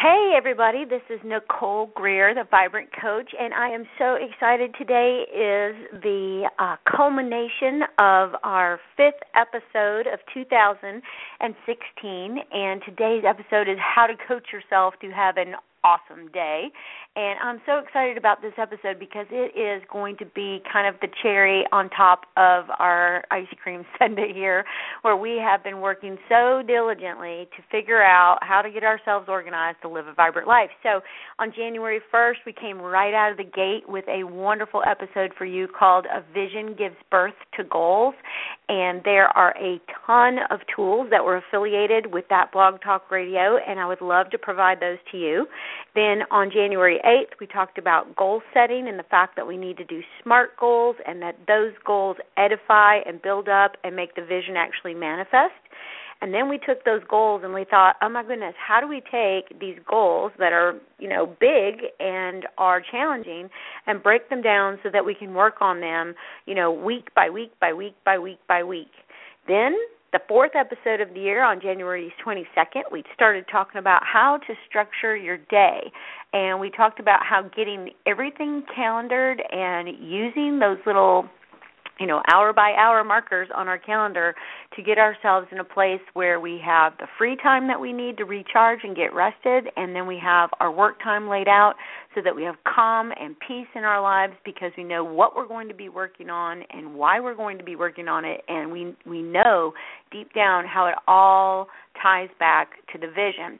Hey, 0.00 0.32
everybody, 0.34 0.86
this 0.86 1.02
is 1.10 1.20
Nicole 1.22 1.90
Greer, 1.94 2.34
the 2.34 2.44
Vibrant 2.50 2.88
Coach, 3.02 3.32
and 3.38 3.52
I 3.52 3.68
am 3.68 3.84
so 3.98 4.14
excited. 4.14 4.74
Today 4.78 5.26
is 5.28 5.76
the 6.00 6.48
uh, 6.58 6.76
culmination 6.90 7.82
of 7.98 8.30
our 8.42 8.80
fifth 8.96 9.20
episode 9.34 10.06
of 10.06 10.20
2016, 10.32 12.38
and 12.50 12.82
today's 12.82 13.24
episode 13.28 13.68
is 13.68 13.76
How 13.78 14.06
to 14.06 14.14
Coach 14.26 14.46
Yourself 14.54 14.94
to 15.02 15.10
Have 15.10 15.36
an 15.36 15.54
Awesome 15.84 16.32
Day. 16.32 16.70
And 17.16 17.40
I'm 17.42 17.60
so 17.66 17.78
excited 17.78 18.16
about 18.16 18.40
this 18.40 18.52
episode 18.56 19.00
because 19.00 19.26
it 19.32 19.58
is 19.58 19.82
going 19.92 20.16
to 20.18 20.24
be 20.26 20.62
kind 20.72 20.86
of 20.86 21.00
the 21.00 21.08
cherry 21.22 21.64
on 21.72 21.90
top 21.90 22.20
of 22.36 22.66
our 22.78 23.24
ice 23.32 23.48
cream 23.60 23.84
sundae 23.98 24.32
here, 24.32 24.64
where 25.02 25.16
we 25.16 25.36
have 25.42 25.64
been 25.64 25.80
working 25.80 26.16
so 26.28 26.62
diligently 26.64 27.48
to 27.56 27.62
figure 27.68 28.00
out 28.00 28.38
how 28.42 28.62
to 28.62 28.70
get 28.70 28.84
ourselves 28.84 29.26
organized 29.28 29.78
to 29.82 29.88
live 29.88 30.06
a 30.06 30.14
vibrant 30.14 30.46
life. 30.46 30.70
So 30.84 31.00
on 31.40 31.52
January 31.52 31.98
1st, 32.14 32.46
we 32.46 32.52
came 32.52 32.78
right 32.78 33.12
out 33.12 33.32
of 33.32 33.38
the 33.38 33.44
gate 33.44 33.88
with 33.88 34.04
a 34.06 34.22
wonderful 34.22 34.82
episode 34.88 35.32
for 35.36 35.44
you 35.44 35.66
called 35.66 36.06
A 36.06 36.22
Vision 36.32 36.76
Gives 36.78 36.96
Birth 37.10 37.34
to 37.56 37.64
Goals. 37.64 38.14
And 38.68 39.00
there 39.04 39.36
are 39.36 39.52
a 39.58 39.80
ton 40.06 40.38
of 40.48 40.60
tools 40.76 41.08
that 41.10 41.24
were 41.24 41.38
affiliated 41.38 42.12
with 42.12 42.26
that 42.30 42.52
blog 42.52 42.80
talk 42.84 43.10
radio, 43.10 43.56
and 43.56 43.80
I 43.80 43.86
would 43.86 44.00
love 44.00 44.30
to 44.30 44.38
provide 44.38 44.78
those 44.78 44.98
to 45.10 45.18
you. 45.18 45.46
Then 45.94 46.22
on 46.30 46.50
January 46.52 47.00
8th, 47.04 47.40
we 47.40 47.46
talked 47.46 47.78
about 47.78 48.14
goal 48.16 48.42
setting 48.54 48.86
and 48.88 48.98
the 48.98 49.04
fact 49.04 49.34
that 49.36 49.46
we 49.46 49.56
need 49.56 49.76
to 49.78 49.84
do 49.84 50.00
SMART 50.22 50.56
goals 50.58 50.96
and 51.06 51.20
that 51.22 51.36
those 51.48 51.72
goals 51.84 52.16
edify 52.36 52.98
and 53.06 53.20
build 53.20 53.48
up 53.48 53.72
and 53.82 53.96
make 53.96 54.14
the 54.14 54.22
vision 54.22 54.56
actually 54.56 54.94
manifest. 54.94 55.54
And 56.22 56.34
then 56.34 56.48
we 56.48 56.58
took 56.58 56.84
those 56.84 57.00
goals 57.08 57.42
and 57.44 57.54
we 57.54 57.64
thought, 57.64 57.96
oh 58.02 58.08
my 58.08 58.22
goodness, 58.22 58.54
how 58.56 58.80
do 58.80 58.86
we 58.86 59.00
take 59.00 59.58
these 59.58 59.78
goals 59.88 60.32
that 60.38 60.52
are, 60.52 60.74
you 60.98 61.08
know, 61.08 61.26
big 61.26 61.86
and 61.98 62.46
are 62.58 62.82
challenging 62.90 63.48
and 63.86 64.02
break 64.02 64.28
them 64.28 64.42
down 64.42 64.78
so 64.82 64.90
that 64.92 65.04
we 65.04 65.14
can 65.14 65.34
work 65.34 65.56
on 65.62 65.80
them, 65.80 66.14
you 66.46 66.54
know, 66.54 66.70
week 66.70 67.08
by 67.14 67.30
week 67.30 67.52
by 67.58 67.72
week 67.72 67.94
by 68.04 68.18
week 68.18 68.38
by 68.46 68.62
week. 68.62 68.92
Then 69.48 69.74
the 70.12 70.20
fourth 70.26 70.52
episode 70.56 71.00
of 71.00 71.14
the 71.14 71.20
year 71.20 71.44
on 71.44 71.60
January 71.60 72.12
22nd, 72.24 72.82
we 72.90 73.04
started 73.14 73.44
talking 73.50 73.78
about 73.78 74.02
how 74.04 74.38
to 74.46 74.54
structure 74.68 75.16
your 75.16 75.36
day. 75.36 75.92
And 76.32 76.58
we 76.58 76.70
talked 76.70 76.98
about 76.98 77.20
how 77.22 77.42
getting 77.42 77.90
everything 78.06 78.64
calendared 78.74 79.42
and 79.50 79.88
using 80.00 80.58
those 80.58 80.78
little 80.84 81.28
you 82.00 82.06
know, 82.06 82.22
hour 82.32 82.54
by 82.54 82.72
hour 82.78 83.04
markers 83.04 83.48
on 83.54 83.68
our 83.68 83.78
calendar 83.78 84.34
to 84.74 84.82
get 84.82 84.96
ourselves 84.96 85.46
in 85.52 85.58
a 85.58 85.64
place 85.64 86.00
where 86.14 86.40
we 86.40 86.58
have 86.64 86.94
the 86.98 87.06
free 87.18 87.36
time 87.42 87.68
that 87.68 87.78
we 87.78 87.92
need 87.92 88.16
to 88.16 88.24
recharge 88.24 88.80
and 88.82 88.96
get 88.96 89.12
rested, 89.14 89.66
and 89.76 89.94
then 89.94 90.06
we 90.06 90.18
have 90.20 90.48
our 90.60 90.72
work 90.72 91.00
time 91.02 91.28
laid 91.28 91.46
out 91.46 91.74
so 92.14 92.22
that 92.24 92.34
we 92.34 92.42
have 92.42 92.54
calm 92.66 93.12
and 93.20 93.36
peace 93.46 93.68
in 93.74 93.84
our 93.84 94.00
lives 94.00 94.32
because 94.46 94.72
we 94.78 94.82
know 94.82 95.04
what 95.04 95.36
we're 95.36 95.46
going 95.46 95.68
to 95.68 95.74
be 95.74 95.90
working 95.90 96.30
on 96.30 96.62
and 96.70 96.94
why 96.94 97.20
we're 97.20 97.34
going 97.36 97.58
to 97.58 97.64
be 97.64 97.76
working 97.76 98.08
on 98.08 98.24
it, 98.24 98.40
and 98.48 98.72
we 98.72 98.96
we 99.06 99.20
know 99.20 99.72
deep 100.10 100.32
down 100.32 100.64
how 100.64 100.86
it 100.86 100.94
all 101.06 101.68
ties 102.02 102.30
back 102.38 102.70
to 102.92 102.98
the 102.98 103.08
vision. 103.08 103.58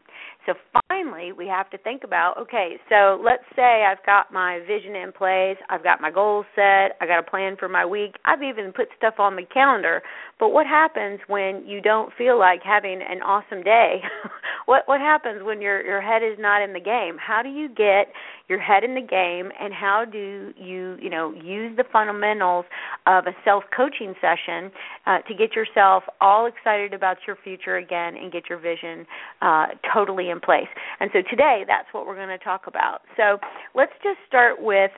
So 0.50 0.56
finally, 0.88 1.30
we 1.32 1.46
have 1.46 1.70
to 1.70 1.78
think 1.78 2.02
about 2.02 2.36
okay, 2.38 2.76
so 2.88 3.22
let's 3.24 3.44
say 3.54 3.84
I've 3.86 4.04
got 4.04 4.32
my 4.32 4.58
vision 4.66 4.96
in 4.96 5.12
place, 5.12 5.56
I've 5.68 5.84
got 5.84 6.00
my 6.00 6.10
goals 6.10 6.44
set, 6.56 6.96
I 7.00 7.06
got 7.06 7.20
a 7.20 7.22
plan 7.22 7.56
for 7.56 7.68
my 7.68 7.86
week, 7.86 8.16
I've 8.24 8.42
even 8.42 8.72
put 8.72 8.88
stuff 8.96 9.14
on 9.18 9.36
the 9.36 9.42
calendar. 9.42 10.02
But 10.40 10.48
what 10.48 10.66
happens 10.66 11.20
when 11.28 11.62
you 11.66 11.80
don't 11.80 12.12
feel 12.18 12.36
like 12.36 12.62
having 12.64 13.00
an 13.00 13.22
awesome 13.22 13.62
day? 13.62 14.00
what 14.70 14.86
what 14.86 15.00
happens 15.00 15.42
when 15.42 15.60
your 15.60 15.84
your 15.84 16.00
head 16.00 16.22
is 16.22 16.38
not 16.38 16.62
in 16.62 16.72
the 16.72 16.78
game? 16.80 17.16
How 17.18 17.42
do 17.42 17.48
you 17.48 17.68
get 17.68 18.06
your 18.48 18.60
head 18.60 18.84
in 18.84 18.94
the 18.94 19.00
game 19.00 19.50
and 19.60 19.74
how 19.74 20.04
do 20.04 20.52
you, 20.56 20.96
you 21.02 21.10
know, 21.10 21.32
use 21.32 21.76
the 21.76 21.82
fundamentals 21.92 22.64
of 23.04 23.26
a 23.26 23.32
self-coaching 23.44 24.14
session 24.20 24.70
uh, 25.06 25.18
to 25.26 25.34
get 25.34 25.56
yourself 25.56 26.04
all 26.20 26.46
excited 26.46 26.94
about 26.94 27.16
your 27.26 27.36
future 27.42 27.78
again 27.78 28.16
and 28.16 28.30
get 28.30 28.44
your 28.48 28.58
vision 28.58 29.06
uh, 29.42 29.66
totally 29.92 30.30
in 30.30 30.38
place. 30.38 30.70
And 31.00 31.10
so 31.12 31.18
today, 31.28 31.64
that's 31.66 31.88
what 31.90 32.06
we're 32.06 32.14
going 32.14 32.28
to 32.28 32.38
talk 32.38 32.68
about. 32.68 33.00
So 33.16 33.38
let's 33.74 33.92
just 34.04 34.18
start 34.28 34.62
with 34.62 34.92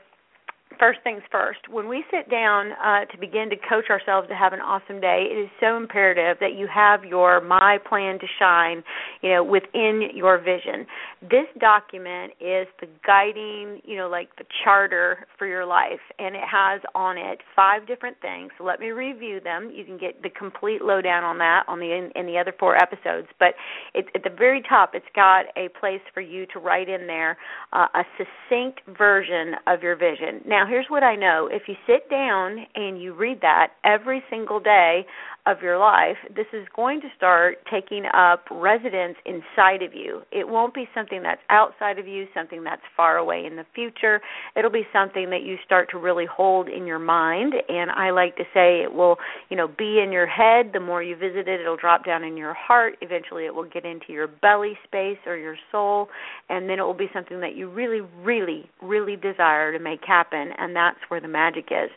first 0.78 1.00
things 1.04 1.22
first, 1.30 1.60
when 1.70 1.88
we 1.88 2.04
sit 2.10 2.30
down 2.30 2.72
uh, 2.72 3.04
to 3.06 3.18
begin 3.18 3.50
to 3.50 3.56
coach 3.56 3.90
ourselves 3.90 4.28
to 4.28 4.34
have 4.34 4.52
an 4.52 4.60
awesome 4.60 5.00
day, 5.00 5.26
it 5.30 5.38
is 5.38 5.50
so 5.60 5.76
imperative 5.76 6.36
that 6.40 6.54
you 6.56 6.68
have 6.72 7.04
your 7.04 7.40
My 7.40 7.78
Plan 7.88 8.18
to 8.18 8.26
Shine, 8.38 8.82
you 9.22 9.30
know, 9.30 9.44
within 9.44 10.08
your 10.14 10.38
vision. 10.38 10.86
This 11.22 11.46
document 11.60 12.32
is 12.40 12.66
the 12.80 12.88
guiding, 13.06 13.80
you 13.84 13.96
know, 13.96 14.08
like 14.08 14.34
the 14.36 14.44
charter 14.64 15.26
for 15.38 15.46
your 15.46 15.64
life, 15.64 16.00
and 16.18 16.34
it 16.34 16.44
has 16.50 16.80
on 16.94 17.16
it 17.18 17.40
five 17.54 17.86
different 17.86 18.16
things. 18.20 18.50
So 18.58 18.64
let 18.64 18.80
me 18.80 18.88
review 18.88 19.40
them. 19.40 19.70
You 19.74 19.84
can 19.84 19.98
get 19.98 20.22
the 20.22 20.30
complete 20.30 20.82
lowdown 20.82 21.24
on 21.24 21.38
that 21.38 21.64
on 21.68 21.78
the 21.78 21.92
in, 21.92 22.10
in 22.14 22.26
the 22.26 22.38
other 22.38 22.54
four 22.58 22.76
episodes. 22.76 23.28
But 23.38 23.54
it, 23.94 24.06
at 24.14 24.22
the 24.22 24.30
very 24.30 24.62
top, 24.68 24.92
it's 24.94 25.04
got 25.14 25.46
a 25.56 25.68
place 25.80 26.00
for 26.14 26.20
you 26.20 26.46
to 26.52 26.58
write 26.58 26.88
in 26.88 27.06
there 27.06 27.36
uh, 27.72 27.86
a 27.94 28.02
succinct 28.18 28.80
version 28.96 29.54
of 29.66 29.82
your 29.82 29.96
vision. 29.96 30.40
Now, 30.46 30.61
here's 30.68 30.86
what 30.88 31.02
I 31.02 31.16
know. 31.16 31.48
If 31.50 31.62
you 31.68 31.74
sit 31.86 32.10
down 32.10 32.66
and 32.74 33.00
you 33.00 33.14
read 33.14 33.40
that 33.42 33.68
every 33.84 34.22
single 34.30 34.60
day 34.60 35.06
of 35.44 35.60
your 35.60 35.76
life, 35.76 36.16
this 36.34 36.46
is 36.52 36.66
going 36.76 37.00
to 37.00 37.08
start 37.16 37.56
taking 37.68 38.04
up 38.14 38.44
residence 38.48 39.16
inside 39.26 39.82
of 39.82 39.92
you. 39.92 40.22
It 40.30 40.46
won't 40.46 40.72
be 40.72 40.84
something 40.94 41.20
that's 41.22 41.40
outside 41.50 41.98
of 41.98 42.06
you, 42.06 42.26
something 42.32 42.62
that's 42.62 42.82
far 42.96 43.16
away 43.16 43.44
in 43.44 43.56
the 43.56 43.64
future. 43.74 44.20
It'll 44.54 44.70
be 44.70 44.86
something 44.92 45.30
that 45.30 45.42
you 45.42 45.56
start 45.64 45.90
to 45.90 45.98
really 45.98 46.26
hold 46.26 46.68
in 46.68 46.86
your 46.86 47.00
mind. 47.00 47.54
And 47.68 47.90
I 47.90 48.10
like 48.10 48.36
to 48.36 48.44
say 48.54 48.82
it 48.84 48.94
will, 48.94 49.16
you 49.48 49.56
know, 49.56 49.66
be 49.66 50.00
in 50.00 50.12
your 50.12 50.28
head. 50.28 50.70
The 50.72 50.80
more 50.80 51.02
you 51.02 51.16
visit 51.16 51.48
it, 51.48 51.60
it'll 51.60 51.76
drop 51.76 52.04
down 52.04 52.22
in 52.22 52.36
your 52.36 52.54
heart. 52.54 52.94
Eventually, 53.00 53.44
it 53.44 53.54
will 53.54 53.68
get 53.68 53.84
into 53.84 54.12
your 54.12 54.28
belly 54.28 54.78
space 54.84 55.18
or 55.26 55.36
your 55.36 55.56
soul. 55.72 56.06
And 56.50 56.68
then 56.68 56.78
it 56.78 56.82
will 56.82 56.94
be 56.94 57.10
something 57.12 57.40
that 57.40 57.56
you 57.56 57.68
really, 57.68 58.00
really, 58.22 58.70
really 58.80 59.16
desire 59.16 59.72
to 59.76 59.82
make 59.82 60.04
happen. 60.06 60.50
And 60.56 60.76
that's 60.76 60.98
where 61.08 61.20
the 61.20 61.26
magic 61.26 61.66
is. 61.72 61.90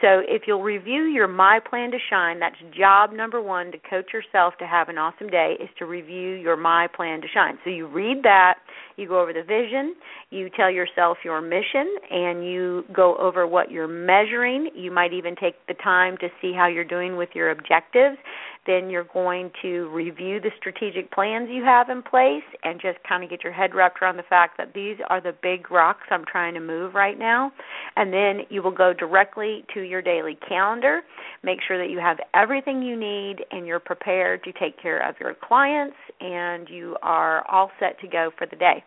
So 0.00 0.20
if 0.28 0.42
you'll 0.46 0.62
review 0.62 1.02
your 1.04 1.26
My 1.26 1.60
Plan 1.68 1.90
to 1.90 1.98
Shine, 2.10 2.38
that's 2.38 2.56
job 2.84 3.14
number 3.14 3.40
one 3.40 3.72
to 3.72 3.78
coach 3.78 4.12
yourself 4.12 4.52
to 4.58 4.66
have 4.66 4.90
an 4.90 4.98
awesome 4.98 5.28
day 5.28 5.54
is 5.58 5.70
to 5.78 5.86
review 5.86 6.34
your 6.34 6.54
My 6.54 6.86
Plan 6.94 7.22
to 7.22 7.26
Shine. 7.32 7.56
So 7.64 7.70
you 7.70 7.86
read 7.86 8.18
that, 8.24 8.56
you 8.96 9.08
go 9.08 9.22
over 9.22 9.32
the 9.32 9.42
vision, 9.42 9.94
you 10.28 10.50
tell 10.54 10.70
yourself 10.70 11.16
your 11.24 11.40
mission, 11.40 11.96
and 12.10 12.46
you 12.46 12.84
go 12.92 13.16
over 13.16 13.46
what 13.46 13.70
you're 13.70 13.88
measuring. 13.88 14.68
You 14.74 14.90
might 14.90 15.14
even 15.14 15.34
take 15.34 15.54
the 15.66 15.72
time 15.82 16.18
to 16.18 16.28
see 16.42 16.52
how 16.54 16.66
you're 16.66 16.84
doing 16.84 17.16
with 17.16 17.30
your 17.32 17.52
objectives 17.52 18.18
then 18.66 18.88
you're 18.90 19.04
going 19.04 19.50
to 19.62 19.88
review 19.90 20.40
the 20.40 20.50
strategic 20.58 21.10
plans 21.12 21.48
you 21.50 21.62
have 21.64 21.90
in 21.90 22.02
place 22.02 22.44
and 22.62 22.80
just 22.80 22.98
kind 23.06 23.22
of 23.22 23.30
get 23.30 23.44
your 23.44 23.52
head 23.52 23.74
wrapped 23.74 24.00
around 24.00 24.16
the 24.16 24.22
fact 24.22 24.56
that 24.56 24.72
these 24.74 24.96
are 25.10 25.20
the 25.20 25.34
big 25.42 25.70
rocks 25.70 26.06
I'm 26.10 26.24
trying 26.24 26.54
to 26.54 26.60
move 26.60 26.94
right 26.94 27.18
now. 27.18 27.52
And 27.96 28.12
then 28.12 28.46
you 28.48 28.62
will 28.62 28.74
go 28.74 28.92
directly 28.92 29.64
to 29.74 29.80
your 29.80 30.00
daily 30.00 30.38
calendar. 30.48 31.02
Make 31.42 31.58
sure 31.66 31.78
that 31.78 31.90
you 31.90 31.98
have 31.98 32.18
everything 32.34 32.73
you 32.82 32.96
need 32.96 33.44
and 33.50 33.66
you're 33.66 33.80
prepared 33.80 34.42
to 34.44 34.52
take 34.52 34.80
care 34.80 35.06
of 35.08 35.16
your 35.20 35.34
clients 35.34 35.96
and 36.20 36.68
you 36.68 36.96
are 37.02 37.44
all 37.50 37.70
set 37.80 37.98
to 38.00 38.08
go 38.08 38.30
for 38.36 38.46
the 38.46 38.56
day. 38.56 38.82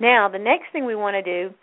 Now, 0.00 0.28
the 0.28 0.38
next 0.38 0.66
thing 0.72 0.84
we 0.84 0.94
want 0.94 1.14
to 1.14 1.22
do 1.22 1.54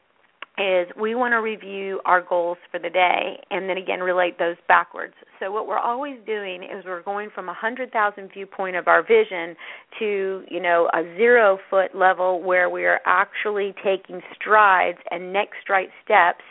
is 0.57 0.87
we 0.99 1.15
want 1.15 1.31
to 1.31 1.37
review 1.37 2.01
our 2.05 2.21
goals 2.21 2.57
for 2.71 2.79
the 2.79 2.89
day 2.89 3.39
and 3.49 3.69
then 3.69 3.77
again 3.77 4.01
relate 4.01 4.37
those 4.37 4.57
backwards. 4.67 5.13
So 5.39 5.51
what 5.51 5.65
we're 5.65 5.79
always 5.79 6.17
doing 6.25 6.61
is 6.63 6.83
we're 6.85 7.01
going 7.01 7.29
from 7.33 7.45
a 7.45 7.55
100,000 7.55 8.29
viewpoint 8.33 8.75
of 8.75 8.87
our 8.87 9.01
vision 9.01 9.55
to, 9.99 10.43
you 10.49 10.61
know, 10.61 10.89
a 10.93 11.03
0 11.17 11.57
foot 11.69 11.95
level 11.95 12.43
where 12.43 12.69
we 12.69 12.85
are 12.85 12.99
actually 13.05 13.73
taking 13.83 14.21
strides 14.35 14.99
and 15.09 15.31
next 15.31 15.69
right 15.69 15.89
steps 16.03 16.43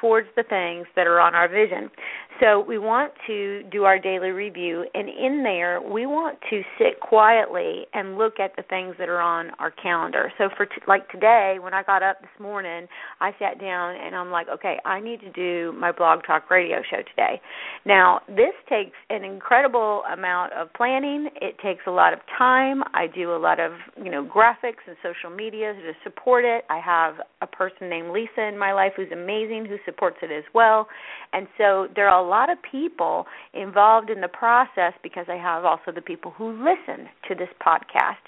towards 0.00 0.28
the 0.36 0.44
things 0.44 0.86
that 0.94 1.06
are 1.06 1.20
on 1.20 1.34
our 1.34 1.48
vision. 1.48 1.90
So 2.40 2.60
we 2.60 2.78
want 2.78 3.12
to 3.26 3.64
do 3.64 3.82
our 3.82 3.98
daily 3.98 4.30
review, 4.30 4.84
and 4.94 5.08
in 5.08 5.42
there, 5.42 5.80
we 5.82 6.06
want 6.06 6.38
to 6.50 6.62
sit 6.78 7.00
quietly 7.00 7.86
and 7.94 8.16
look 8.16 8.38
at 8.38 8.54
the 8.54 8.62
things 8.62 8.94
that 9.00 9.08
are 9.08 9.20
on 9.20 9.50
our 9.58 9.72
calendar. 9.72 10.32
So 10.38 10.48
for 10.56 10.66
t- 10.66 10.72
like 10.86 11.08
today, 11.08 11.56
when 11.60 11.74
I 11.74 11.82
got 11.82 12.04
up 12.04 12.20
this 12.20 12.30
morning, 12.38 12.86
I 13.20 13.32
sat 13.40 13.60
down 13.60 13.96
and 13.96 14.14
I'm 14.14 14.30
like, 14.30 14.46
okay, 14.48 14.76
I 14.84 15.00
need 15.00 15.20
to 15.20 15.32
do 15.32 15.72
my 15.76 15.90
blog 15.90 16.20
talk 16.24 16.48
radio 16.48 16.78
show 16.88 16.98
today. 16.98 17.40
Now 17.84 18.20
this 18.28 18.54
takes 18.68 18.96
an 19.10 19.24
incredible 19.24 20.02
amount 20.12 20.52
of 20.52 20.72
planning. 20.74 21.28
It 21.42 21.56
takes 21.60 21.82
a 21.88 21.90
lot 21.90 22.12
of 22.12 22.20
time. 22.36 22.82
I 22.94 23.08
do 23.12 23.34
a 23.34 23.38
lot 23.38 23.58
of 23.58 23.72
you 23.96 24.12
know 24.12 24.24
graphics 24.24 24.86
and 24.86 24.96
social 25.02 25.34
media 25.34 25.72
to 25.72 25.92
support 26.04 26.44
it. 26.44 26.64
I 26.70 26.78
have 26.78 27.14
a 27.42 27.46
person 27.48 27.88
named 27.88 28.10
Lisa 28.10 28.46
in 28.46 28.56
my 28.56 28.72
life 28.72 28.92
who's 28.96 29.10
amazing 29.12 29.66
who 29.68 29.76
supports 29.84 30.18
it 30.22 30.30
as 30.30 30.44
well, 30.54 30.86
and 31.32 31.48
so 31.58 31.88
there 31.96 32.08
are 32.08 32.27
lot 32.28 32.50
of 32.50 32.58
people 32.70 33.26
involved 33.54 34.10
in 34.10 34.20
the 34.20 34.28
process 34.28 34.92
because 35.02 35.26
I 35.28 35.36
have 35.36 35.64
also 35.64 35.92
the 35.94 36.02
people 36.02 36.32
who 36.32 36.50
listen 36.52 37.08
to 37.28 37.34
this 37.34 37.48
podcast. 37.64 38.24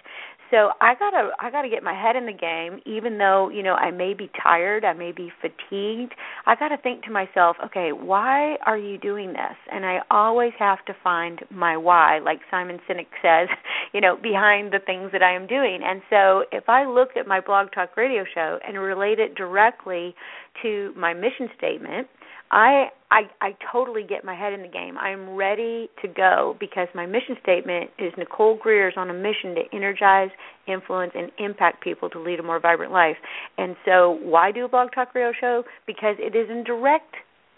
so 0.50 0.70
I 0.80 0.94
gotta 0.98 1.30
I 1.38 1.50
gotta 1.50 1.68
get 1.68 1.82
my 1.82 1.94
head 1.94 2.16
in 2.16 2.26
the 2.26 2.32
game, 2.32 2.80
even 2.84 3.18
though 3.18 3.50
you 3.50 3.62
know 3.62 3.74
I 3.74 3.90
may 3.90 4.14
be 4.14 4.30
tired, 4.42 4.84
I 4.84 4.92
may 4.92 5.12
be 5.12 5.30
fatigued. 5.40 6.14
I 6.46 6.56
gotta 6.56 6.76
think 6.76 7.04
to 7.04 7.10
myself, 7.10 7.56
okay, 7.66 7.92
why 7.92 8.56
are 8.66 8.78
you 8.78 8.98
doing 8.98 9.32
this? 9.32 9.56
And 9.70 9.86
I 9.86 10.00
always 10.10 10.52
have 10.58 10.84
to 10.86 10.94
find 11.04 11.40
my 11.50 11.76
why, 11.76 12.18
like 12.18 12.40
Simon 12.50 12.78
Sinek 12.88 13.06
says, 13.22 13.48
you 13.92 14.00
know, 14.00 14.16
behind 14.16 14.72
the 14.72 14.80
things 14.84 15.10
that 15.12 15.22
I 15.22 15.34
am 15.34 15.46
doing. 15.46 15.80
And 15.84 16.02
so 16.10 16.44
if 16.52 16.68
I 16.68 16.84
look 16.84 17.10
at 17.16 17.26
my 17.26 17.40
blog 17.40 17.68
talk 17.72 17.96
radio 17.96 18.24
show 18.34 18.58
and 18.66 18.78
relate 18.78 19.20
it 19.20 19.34
directly 19.36 20.14
to 20.62 20.92
my 20.96 21.14
mission 21.14 21.48
statement 21.56 22.08
I 22.50 22.88
I 23.10 23.22
I 23.40 23.56
totally 23.72 24.02
get 24.02 24.24
my 24.24 24.34
head 24.34 24.52
in 24.52 24.62
the 24.62 24.68
game. 24.68 24.96
I'm 24.98 25.34
ready 25.34 25.90
to 26.02 26.08
go 26.08 26.56
because 26.60 26.88
my 26.94 27.06
mission 27.06 27.36
statement 27.42 27.90
is 27.98 28.12
Nicole 28.16 28.56
Greer 28.56 28.88
is 28.88 28.94
on 28.96 29.10
a 29.10 29.14
mission 29.14 29.54
to 29.56 29.62
energize, 29.72 30.30
influence, 30.66 31.12
and 31.14 31.30
impact 31.38 31.82
people 31.82 32.08
to 32.10 32.20
lead 32.20 32.38
a 32.40 32.42
more 32.42 32.60
vibrant 32.60 32.92
life. 32.92 33.16
And 33.58 33.76
so, 33.84 34.18
why 34.22 34.52
do 34.52 34.64
a 34.64 34.68
blog 34.68 34.92
talk 34.94 35.14
radio 35.14 35.32
show? 35.38 35.64
Because 35.86 36.16
it 36.18 36.36
is 36.36 36.48
in 36.50 36.64
direct 36.64 37.14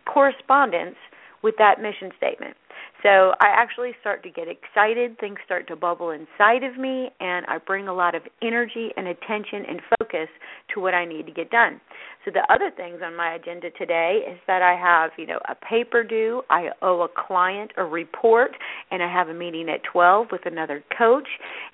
correspondence 0.07 0.97
with 1.43 1.55
that 1.59 1.81
mission 1.81 2.11
statement. 2.17 2.57
So 3.03 3.33
I 3.41 3.49
actually 3.49 3.93
start 4.01 4.23
to 4.23 4.31
get 4.31 4.47
excited, 4.47 5.19
things 5.19 5.39
start 5.45 5.67
to 5.69 5.77
bubble 5.77 6.11
inside 6.11 6.63
of 6.63 6.79
me, 6.79 7.11
and 7.19 7.45
I 7.47 7.59
bring 7.59 7.89
a 7.89 7.95
lot 7.95 8.15
of 8.15 8.23
energy 8.43 8.91
and 8.97 9.09
attention 9.09 9.65
and 9.69 9.81
focus 9.99 10.29
to 10.73 10.81
what 10.81 10.95
I 10.95 11.05
need 11.05 11.27
to 11.27 11.33
get 11.33 11.51
done. 11.51 11.81
So 12.25 12.31
the 12.31 12.47
other 12.49 12.71
things 12.71 13.01
on 13.05 13.17
my 13.17 13.35
agenda 13.35 13.71
today 13.73 14.21
is 14.31 14.39
that 14.47 14.63
I 14.63 14.79
have, 14.79 15.11
you 15.19 15.27
know, 15.27 15.41
a 15.49 15.57
paper 15.57 16.05
due, 16.05 16.43
I 16.49 16.69
owe 16.81 17.03
a 17.03 17.09
client 17.09 17.73
a 17.77 17.83
report, 17.83 18.53
and 18.93 19.03
I 19.03 19.13
have 19.13 19.29
a 19.29 19.35
meeting 19.35 19.69
at 19.69 19.81
12 19.93 20.29
with 20.31 20.47
another 20.47 20.85
coach 20.97 21.27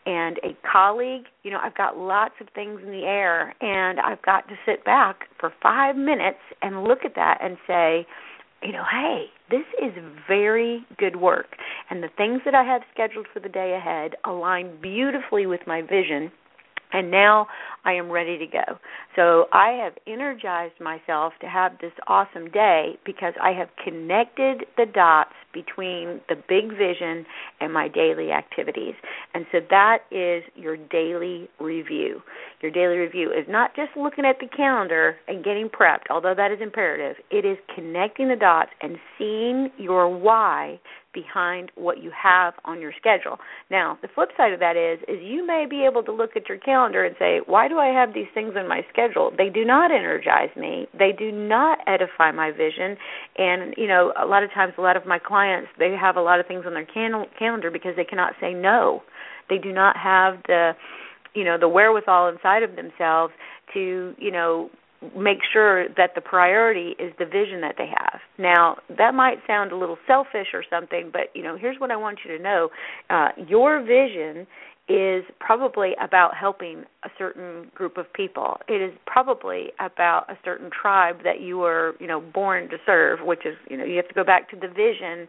and 0.07 0.39
a 0.39 0.57
colleague. 0.71 1.25
You 1.43 1.51
know, 1.51 1.59
I've 1.63 1.77
got 1.77 1.99
lots 1.99 2.35
of 2.41 2.47
things 2.55 2.81
in 2.83 2.91
the 2.91 3.05
air, 3.05 3.55
and 3.61 4.01
I've 4.01 4.23
got 4.23 4.49
to 4.49 4.55
sit 4.65 4.83
back 4.87 5.25
for 5.39 5.53
5 5.63 5.95
minutes 5.97 6.39
and 6.63 6.85
look 6.85 7.01
at 7.05 7.15
that 7.17 7.39
and 7.43 7.59
say, 7.67 8.07
you 8.63 8.73
know, 8.73 8.85
hey, 8.91 9.27
this 9.51 9.65
is 9.83 9.93
very 10.27 10.85
good 10.99 11.17
work. 11.17 11.47
And 11.91 12.03
the 12.03 12.09
things 12.17 12.41
that 12.45 12.55
I 12.55 12.65
have 12.65 12.83
scheduled 12.93 13.27
for 13.33 13.41
the 13.41 13.49
day 13.49 13.75
ahead 13.75 14.13
align 14.25 14.81
beautifully 14.81 15.47
with 15.47 15.61
my 15.67 15.83
vision 15.83 16.31
and 16.93 17.11
now 17.11 17.47
I 17.89 17.93
am 17.93 18.11
ready 18.11 18.37
to 18.37 18.47
go. 18.47 18.79
So 19.17 19.47
I 19.51 19.71
have 19.83 19.95
energized 20.07 20.79
myself 20.79 21.33
to 21.41 21.47
have 21.47 21.73
this 21.81 21.93
awesome 22.07 22.51
day 22.51 22.99
because 23.07 23.33
I 23.43 23.53
have 23.53 23.69
connected 23.83 24.67
the 24.77 24.85
dots 24.85 25.33
between 25.55 26.21
the 26.29 26.37
big 26.37 26.69
vision 26.77 27.25
and 27.63 27.73
my 27.73 27.89
daily 27.89 28.31
activities. 28.31 28.93
And 29.33 29.47
so 29.51 29.61
that 29.71 30.01
is 30.11 30.43
your 30.55 30.77
daily 30.77 31.49
review. 31.59 32.21
Your 32.61 32.71
daily 32.71 32.99
review 32.99 33.31
is 33.31 33.47
not 33.49 33.75
just 33.75 33.97
looking 33.97 34.27
at 34.27 34.37
the 34.39 34.49
calendar 34.55 35.17
and 35.27 35.43
getting 35.43 35.71
prepped, 35.71 36.11
although 36.11 36.35
that 36.37 36.53
is 36.53 36.59
imperative. 36.61 37.17
It 37.31 37.47
is 37.47 37.57
connecting 37.75 38.29
the 38.29 38.37
dots 38.37 38.71
and 38.83 38.99
seeing 39.17 39.71
your 39.79 40.15
why 40.15 40.79
behind 41.15 41.73
what 41.75 42.03
you 42.03 42.11
have 42.11 42.55
on 42.65 42.81
your 42.81 42.93
schedule. 42.99 43.39
Now, 43.71 43.99
the 44.03 44.09
flip 44.15 44.29
side 44.37 44.53
of 44.53 44.61
that 44.61 44.77
is 44.77 45.01
is 45.09 45.23
you 45.23 45.47
may 45.47 45.67
be 45.69 45.85
able 45.85 46.03
to 46.05 46.13
look 46.13 46.37
at 46.37 46.49
your 46.49 46.59
calendar 46.59 47.05
and 47.05 47.17
say, 47.19 47.41
"Why 47.47 47.67
do 47.69 47.78
I 47.79 47.89
have 47.89 48.15
these 48.15 48.29
things 48.35 48.55
on 48.57 48.69
my 48.69 48.85
schedule? 48.93 49.33
They 49.37 49.49
do 49.49 49.65
not 49.65 49.91
energize 49.91 50.55
me. 50.57 50.87
They 50.97 51.13
do 51.13 51.33
not 51.33 51.79
edify 51.87 52.33
my 52.33 52.51
vision." 52.51 52.97
And, 53.37 53.75
you 53.77 53.87
know, 53.87 54.13
a 54.17 54.27
lot 54.27 54.43
of 54.43 54.51
times 54.53 54.75
a 54.79 54.81
lot 54.81 54.97
of 54.97 55.07
my 55.07 55.19
clients, 55.19 55.69
they 55.79 55.93
have 55.93 56.17
a 56.17 56.23
lot 56.23 56.41
of 56.41 56.47
things 56.47 56.65
on 56.67 56.75
their 56.75 56.87
cal- 56.87 57.27
calendar 57.39 57.71
because 57.71 57.97
they 57.97 58.05
cannot 58.05 58.35
say 58.41 58.55
no. 58.55 59.03
They 59.49 59.59
do 59.59 59.73
not 59.73 59.97
have 59.97 60.43
the 60.47 60.73
you 61.35 61.45
know 61.45 61.59
the 61.59 61.69
wherewithal 61.69 62.29
inside 62.29 62.63
of 62.63 62.77
themselves 62.77 63.33
to 63.75 64.15
you 64.19 64.31
know 64.31 64.71
make 65.17 65.39
sure 65.53 65.89
that 65.91 66.11
the 66.15 66.21
priority 66.21 66.97
is 66.99 67.13
the 67.19 67.25
vision 67.25 67.61
that 67.61 67.77
they 67.79 67.87
have. 67.87 68.21
Now, 68.37 68.79
that 68.97 69.15
might 69.15 69.39
sound 69.47 69.71
a 69.71 69.77
little 69.77 69.99
selfish 70.09 70.49
or 70.53 70.65
something, 70.69 71.11
but 71.13 71.31
you 71.35 71.43
know, 71.45 71.57
here's 71.57 71.79
what 71.79 71.93
I 71.93 71.97
want 71.97 72.19
you 72.27 72.37
to 72.37 72.43
know. 72.43 72.71
Uh, 73.09 73.29
your 73.47 73.81
vision 73.81 74.47
is 74.89 75.25
probably 75.39 75.95
about 76.03 76.35
helping 76.35 76.85
a 77.05 77.11
certain 77.19 77.71
group 77.75 77.99
of 77.99 78.11
people. 78.13 78.57
It 78.69 78.81
is 78.81 78.93
probably 79.07 79.73
about 79.79 80.31
a 80.31 80.39
certain 80.45 80.71
tribe 80.71 81.19
that 81.25 81.41
you 81.41 81.59
were, 81.59 81.95
you 82.01 82.07
know, 82.07 82.21
born 82.21 82.69
to 82.71 82.79
serve, 82.87 83.21
which 83.23 83.45
is, 83.45 83.57
you 83.69 83.77
know, 83.77 83.85
you 83.85 83.97
have 83.97 84.09
to 84.09 84.15
go 84.15 84.25
back 84.25 84.51
to 84.51 84.57
the 84.57 84.69
vision 84.69 85.29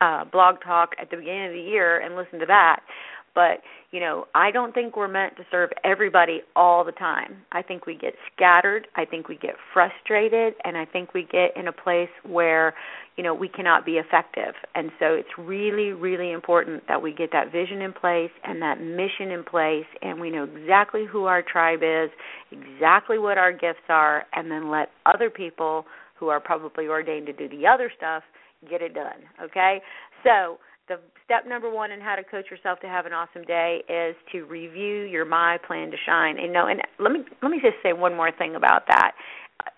uh 0.00 0.24
blog 0.24 0.56
talk 0.62 0.94
at 1.00 1.10
the 1.10 1.16
beginning 1.16 1.46
of 1.46 1.52
the 1.52 1.60
year 1.60 1.98
and 2.00 2.16
listen 2.16 2.38
to 2.38 2.46
that. 2.46 2.80
But 3.34 3.60
you 3.92 4.00
know 4.00 4.26
i 4.34 4.50
don't 4.50 4.74
think 4.74 4.96
we're 4.96 5.08
meant 5.08 5.36
to 5.36 5.46
serve 5.50 5.70
everybody 5.84 6.42
all 6.54 6.84
the 6.84 6.92
time. 6.92 7.36
I 7.52 7.62
think 7.62 7.86
we 7.86 7.94
get 7.94 8.14
scattered. 8.34 8.88
I 8.96 9.04
think 9.04 9.28
we 9.28 9.36
get 9.36 9.54
frustrated. 9.72 10.54
And 10.64 10.76
i 10.76 10.84
think 10.84 11.14
we 11.14 11.22
get 11.22 11.56
in 11.56 11.68
a 11.68 11.72
place 11.72 12.10
where 12.24 12.74
you 13.16 13.24
know 13.24 13.34
we 13.34 13.48
cannot 13.48 13.84
be 13.84 13.92
effective. 13.92 14.54
And 14.74 14.90
so 14.98 15.06
it's 15.14 15.28
really 15.38 15.90
really 15.90 16.32
important 16.32 16.84
that 16.88 17.00
we 17.02 17.12
get 17.12 17.30
that 17.32 17.52
vision 17.52 17.82
in 17.82 17.92
place 17.92 18.30
and 18.44 18.60
that 18.62 18.80
mission 18.80 19.30
in 19.30 19.44
place. 19.44 19.86
And 20.02 20.20
we 20.20 20.30
know 20.30 20.44
exactly 20.44 21.04
who 21.10 21.24
our 21.24 21.42
tribe 21.42 21.80
is 21.82 22.10
exactly 22.50 23.18
what 23.18 23.38
our 23.38 23.52
gifts 23.52 23.88
are 23.88 24.24
and 24.32 24.50
then 24.50 24.70
let 24.70 24.90
other 25.06 25.30
people 25.30 25.84
who 26.18 26.28
are 26.28 26.40
probably 26.40 26.86
ordained 26.86 27.26
to 27.26 27.32
do 27.32 27.48
the 27.48 27.66
other 27.66 27.90
stuff 27.96 28.22
get 28.70 28.80
it 28.80 28.94
done 28.94 29.20
okay? 29.42 29.80
So 30.24 30.58
the 30.88 30.98
step 31.24 31.46
number 31.46 31.70
one 31.70 31.90
in 31.90 32.00
how 32.00 32.14
to 32.14 32.22
coach 32.22 32.46
yourself 32.50 32.78
to 32.80 32.86
have 32.86 33.06
an 33.06 33.12
awesome 33.12 33.42
day 33.44 33.82
is 33.88 34.14
to 34.32 34.44
review 34.44 35.02
your 35.02 35.24
my 35.24 35.58
plan 35.66 35.90
to 35.90 35.96
shine. 36.06 36.38
And 36.38 36.52
know 36.52 36.66
and 36.66 36.80
let 36.98 37.12
me 37.12 37.20
let 37.42 37.50
me 37.50 37.58
just 37.60 37.76
say 37.82 37.92
one 37.92 38.14
more 38.14 38.30
thing 38.30 38.54
about 38.54 38.86
that 38.88 39.12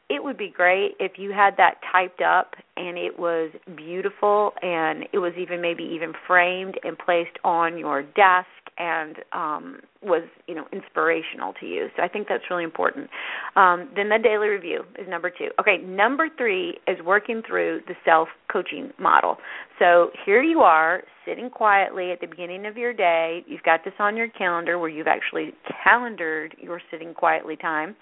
it 0.09 0.25
would 0.25 0.39
be 0.39 0.49
great 0.49 0.97
if 0.99 1.19
you 1.19 1.33
had 1.33 1.57
that 1.59 1.81
typed 1.93 2.23
up 2.23 2.55
and 2.77 2.97
it 2.97 3.19
was 3.19 3.51
beautiful 3.77 4.53
and 4.63 5.05
it 5.13 5.19
was 5.19 5.33
even 5.39 5.61
maybe 5.61 5.83
even 5.85 6.13
framed 6.27 6.79
and 6.83 6.99
placed 6.99 7.39
on 7.45 7.79
your 7.79 8.03
desk 8.03 8.49
and 8.79 9.17
um, 9.33 9.81
was 10.03 10.23
you 10.47 10.55
know 10.55 10.65
inspirational 10.73 11.53
to 11.61 11.67
you. 11.67 11.89
So 11.97 12.03
I 12.03 12.09
think 12.09 12.29
that's 12.29 12.45
really 12.51 12.65
important. 12.65 13.11
Um, 13.57 13.91
then 13.97 14.09
the 14.09 14.19
daily 14.23 14.49
review 14.49 14.85
is 14.99 15.09
number 15.09 15.31
two. 15.31 15.49
Okay, 15.61 15.79
number 15.79 16.29
three 16.37 16.79
is 16.87 16.97
working 17.05 17.43
through 17.47 17.81
the 17.89 17.95
self 18.05 18.29
coaching 18.51 18.93
model. 18.99 19.37
So 19.79 20.11
here 20.25 20.43
you 20.43 20.61
are 20.61 21.03
sitting 21.27 21.51
quietly 21.51 22.13
at 22.13 22.21
the 22.21 22.27
beginning 22.27 22.67
of 22.67 22.77
your 22.77 22.93
day. 22.93 23.45
You've 23.47 23.63
got 23.63 23.85
this 23.85 23.95
on 23.99 24.17
your 24.17 24.29
calendar 24.29 24.79
where 24.79 24.89
you've 24.89 25.09
actually 25.09 25.53
calendared 25.85 26.57
your 26.61 26.81
sitting 26.91 27.15
quietly 27.15 27.57
time, 27.57 27.97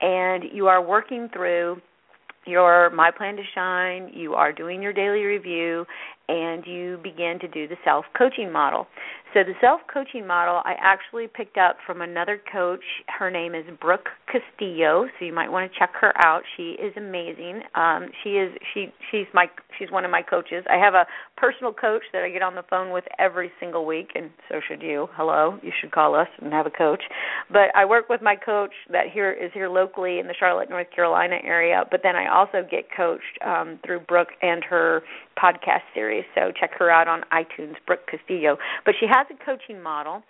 and 0.00 0.44
you 0.52 0.66
are 0.66 0.84
working 0.84 1.28
through 1.32 1.80
your 2.46 2.90
my 2.90 3.10
plan 3.10 3.36
to 3.36 3.42
shine 3.54 4.10
you 4.12 4.34
are 4.34 4.52
doing 4.52 4.82
your 4.82 4.92
daily 4.92 5.22
review 5.22 5.84
and 6.28 6.64
you 6.66 6.98
begin 7.02 7.38
to 7.40 7.48
do 7.48 7.68
the 7.68 7.76
self 7.84 8.04
coaching 8.16 8.50
model 8.50 8.86
so 9.34 9.40
the 9.42 9.54
self 9.60 9.80
coaching 9.92 10.26
model 10.26 10.62
I 10.64 10.74
actually 10.80 11.26
picked 11.26 11.58
up 11.58 11.76
from 11.84 12.00
another 12.00 12.40
coach. 12.50 12.84
Her 13.08 13.30
name 13.30 13.54
is 13.54 13.64
Brooke 13.80 14.08
Castillo, 14.30 15.06
so 15.18 15.24
you 15.24 15.32
might 15.32 15.50
want 15.50 15.70
to 15.70 15.78
check 15.78 15.90
her 16.00 16.12
out. 16.24 16.42
She 16.56 16.76
is 16.80 16.94
amazing. 16.96 17.62
Um, 17.74 18.10
she 18.22 18.30
is 18.30 18.52
she 18.72 18.92
she's 19.10 19.26
my 19.34 19.46
she's 19.76 19.90
one 19.90 20.04
of 20.04 20.12
my 20.12 20.22
coaches. 20.22 20.64
I 20.70 20.76
have 20.76 20.94
a 20.94 21.04
personal 21.36 21.72
coach 21.72 22.02
that 22.12 22.22
I 22.22 22.30
get 22.30 22.42
on 22.42 22.54
the 22.54 22.62
phone 22.70 22.92
with 22.92 23.04
every 23.18 23.50
single 23.58 23.84
week, 23.84 24.10
and 24.14 24.30
so 24.48 24.60
should 24.66 24.82
you. 24.82 25.08
Hello, 25.14 25.58
you 25.62 25.72
should 25.80 25.90
call 25.90 26.14
us 26.14 26.28
and 26.40 26.52
have 26.52 26.66
a 26.66 26.70
coach. 26.70 27.02
But 27.50 27.74
I 27.74 27.84
work 27.84 28.08
with 28.08 28.22
my 28.22 28.36
coach 28.36 28.72
that 28.92 29.10
here 29.12 29.32
is 29.32 29.50
here 29.52 29.68
locally 29.68 30.20
in 30.20 30.28
the 30.28 30.34
Charlotte, 30.38 30.70
North 30.70 30.90
Carolina 30.94 31.38
area. 31.42 31.84
But 31.90 32.00
then 32.04 32.14
I 32.14 32.32
also 32.32 32.64
get 32.70 32.84
coached 32.96 33.38
um, 33.44 33.80
through 33.84 34.00
Brooke 34.00 34.32
and 34.42 34.62
her 34.62 35.02
podcast 35.36 35.82
series. 35.92 36.24
So 36.34 36.52
check 36.58 36.70
her 36.78 36.90
out 36.90 37.08
on 37.08 37.22
iTunes, 37.32 37.74
Brooke 37.86 38.06
Castillo. 38.08 38.56
But 38.84 38.94
she 39.00 39.06
has 39.10 39.23
a 39.30 39.44
coaching 39.44 39.82
model. 39.82 40.22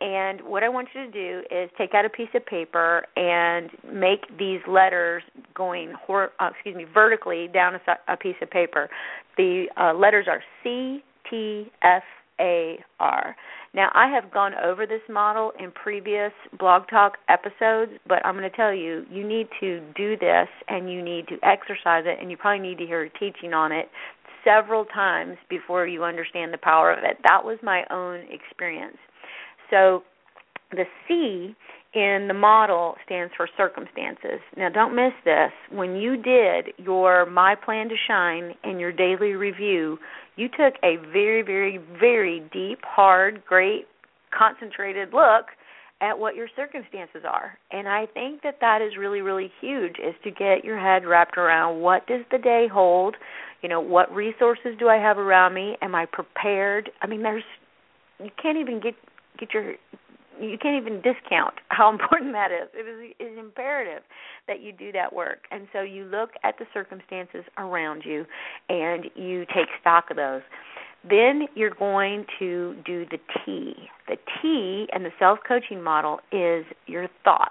And 0.00 0.40
what 0.40 0.64
I 0.64 0.68
want 0.68 0.88
you 0.94 1.06
to 1.06 1.12
do 1.12 1.42
is 1.50 1.70
take 1.78 1.94
out 1.94 2.04
a 2.04 2.10
piece 2.10 2.28
of 2.34 2.44
paper 2.44 3.04
and 3.16 3.70
make 3.92 4.20
these 4.36 4.60
letters 4.66 5.22
going, 5.54 5.92
hor- 5.92 6.32
uh, 6.40 6.50
excuse 6.52 6.74
me, 6.74 6.86
vertically 6.92 7.48
down 7.52 7.74
a, 7.74 8.12
a 8.12 8.16
piece 8.16 8.34
of 8.42 8.50
paper. 8.50 8.88
The 9.36 9.66
uh, 9.76 9.94
letters 9.94 10.26
are 10.28 10.42
C 10.62 11.04
T 11.30 11.70
F 11.82 12.02
A 12.40 12.78
R. 12.98 13.36
Now, 13.74 13.90
I 13.94 14.08
have 14.08 14.30
gone 14.32 14.52
over 14.62 14.86
this 14.86 15.00
model 15.08 15.52
in 15.58 15.70
previous 15.70 16.32
Blog 16.58 16.82
Talk 16.88 17.12
episodes, 17.30 17.92
but 18.06 18.24
I'm 18.26 18.36
going 18.36 18.50
to 18.50 18.54
tell 18.54 18.74
you, 18.74 19.06
you 19.10 19.26
need 19.26 19.48
to 19.60 19.80
do 19.96 20.16
this 20.16 20.48
and 20.68 20.92
you 20.92 21.02
need 21.02 21.26
to 21.28 21.36
exercise 21.42 22.04
it, 22.06 22.18
and 22.20 22.30
you 22.30 22.36
probably 22.36 22.68
need 22.68 22.78
to 22.78 22.86
hear 22.86 23.04
a 23.04 23.10
teaching 23.18 23.54
on 23.54 23.72
it 23.72 23.88
several 24.44 24.84
times 24.86 25.36
before 25.48 25.86
you 25.86 26.04
understand 26.04 26.52
the 26.52 26.58
power 26.58 26.92
of 26.92 26.98
it. 27.04 27.18
That 27.24 27.44
was 27.44 27.58
my 27.62 27.84
own 27.90 28.26
experience. 28.30 28.96
So 29.70 30.02
the 30.70 30.84
C 31.06 31.54
in 31.94 32.26
the 32.26 32.34
model 32.34 32.94
stands 33.04 33.32
for 33.36 33.46
circumstances. 33.56 34.40
Now, 34.56 34.70
don't 34.70 34.96
miss 34.96 35.12
this. 35.24 35.50
When 35.70 35.96
you 35.96 36.16
did 36.16 36.72
your 36.78 37.26
My 37.26 37.54
Plan 37.54 37.88
to 37.90 37.94
Shine 38.08 38.54
and 38.64 38.80
your 38.80 38.92
daily 38.92 39.32
review, 39.32 39.98
you 40.36 40.48
took 40.48 40.74
a 40.82 40.96
very, 41.12 41.42
very, 41.42 41.78
very 42.00 42.40
deep, 42.52 42.78
hard, 42.82 43.42
great, 43.46 43.86
concentrated 44.36 45.10
look 45.12 45.46
at 46.02 46.18
what 46.18 46.34
your 46.34 46.48
circumstances 46.54 47.22
are. 47.24 47.56
And 47.70 47.88
I 47.88 48.06
think 48.06 48.42
that 48.42 48.58
that 48.60 48.82
is 48.82 48.98
really 48.98 49.22
really 49.22 49.50
huge 49.60 49.96
is 49.98 50.14
to 50.24 50.30
get 50.30 50.64
your 50.64 50.78
head 50.78 51.06
wrapped 51.06 51.38
around 51.38 51.80
what 51.80 52.06
does 52.06 52.22
the 52.30 52.38
day 52.38 52.66
hold? 52.70 53.16
You 53.62 53.68
know, 53.68 53.80
what 53.80 54.12
resources 54.12 54.76
do 54.78 54.88
I 54.88 54.96
have 54.96 55.16
around 55.16 55.54
me? 55.54 55.76
Am 55.80 55.94
I 55.94 56.06
prepared? 56.06 56.90
I 57.00 57.06
mean, 57.06 57.22
there's 57.22 57.44
you 58.18 58.30
can't 58.40 58.58
even 58.58 58.80
get 58.80 58.94
get 59.38 59.54
your 59.54 59.74
you 60.40 60.58
can't 60.58 60.80
even 60.80 61.00
discount 61.02 61.54
how 61.68 61.90
important 61.90 62.32
that 62.32 62.50
is. 62.50 62.68
It 62.74 62.88
is, 62.88 63.14
it 63.18 63.24
is 63.24 63.38
imperative 63.38 64.02
that 64.48 64.60
you 64.60 64.72
do 64.72 64.90
that 64.92 65.12
work. 65.12 65.44
And 65.50 65.68
so 65.72 65.82
you 65.82 66.04
look 66.04 66.30
at 66.42 66.58
the 66.58 66.64
circumstances 66.74 67.44
around 67.58 68.02
you 68.04 68.24
and 68.68 69.06
you 69.14 69.46
take 69.46 69.68
stock 69.80 70.06
of 70.10 70.16
those. 70.16 70.42
Then 71.08 71.48
you're 71.54 71.74
going 71.74 72.26
to 72.38 72.76
do 72.84 73.04
the 73.10 73.18
T. 73.44 73.74
The 74.08 74.16
T 74.40 74.86
and 74.92 75.04
the 75.04 75.10
self 75.18 75.40
coaching 75.46 75.82
model 75.82 76.20
is 76.30 76.64
your 76.86 77.08
thoughts. 77.24 77.50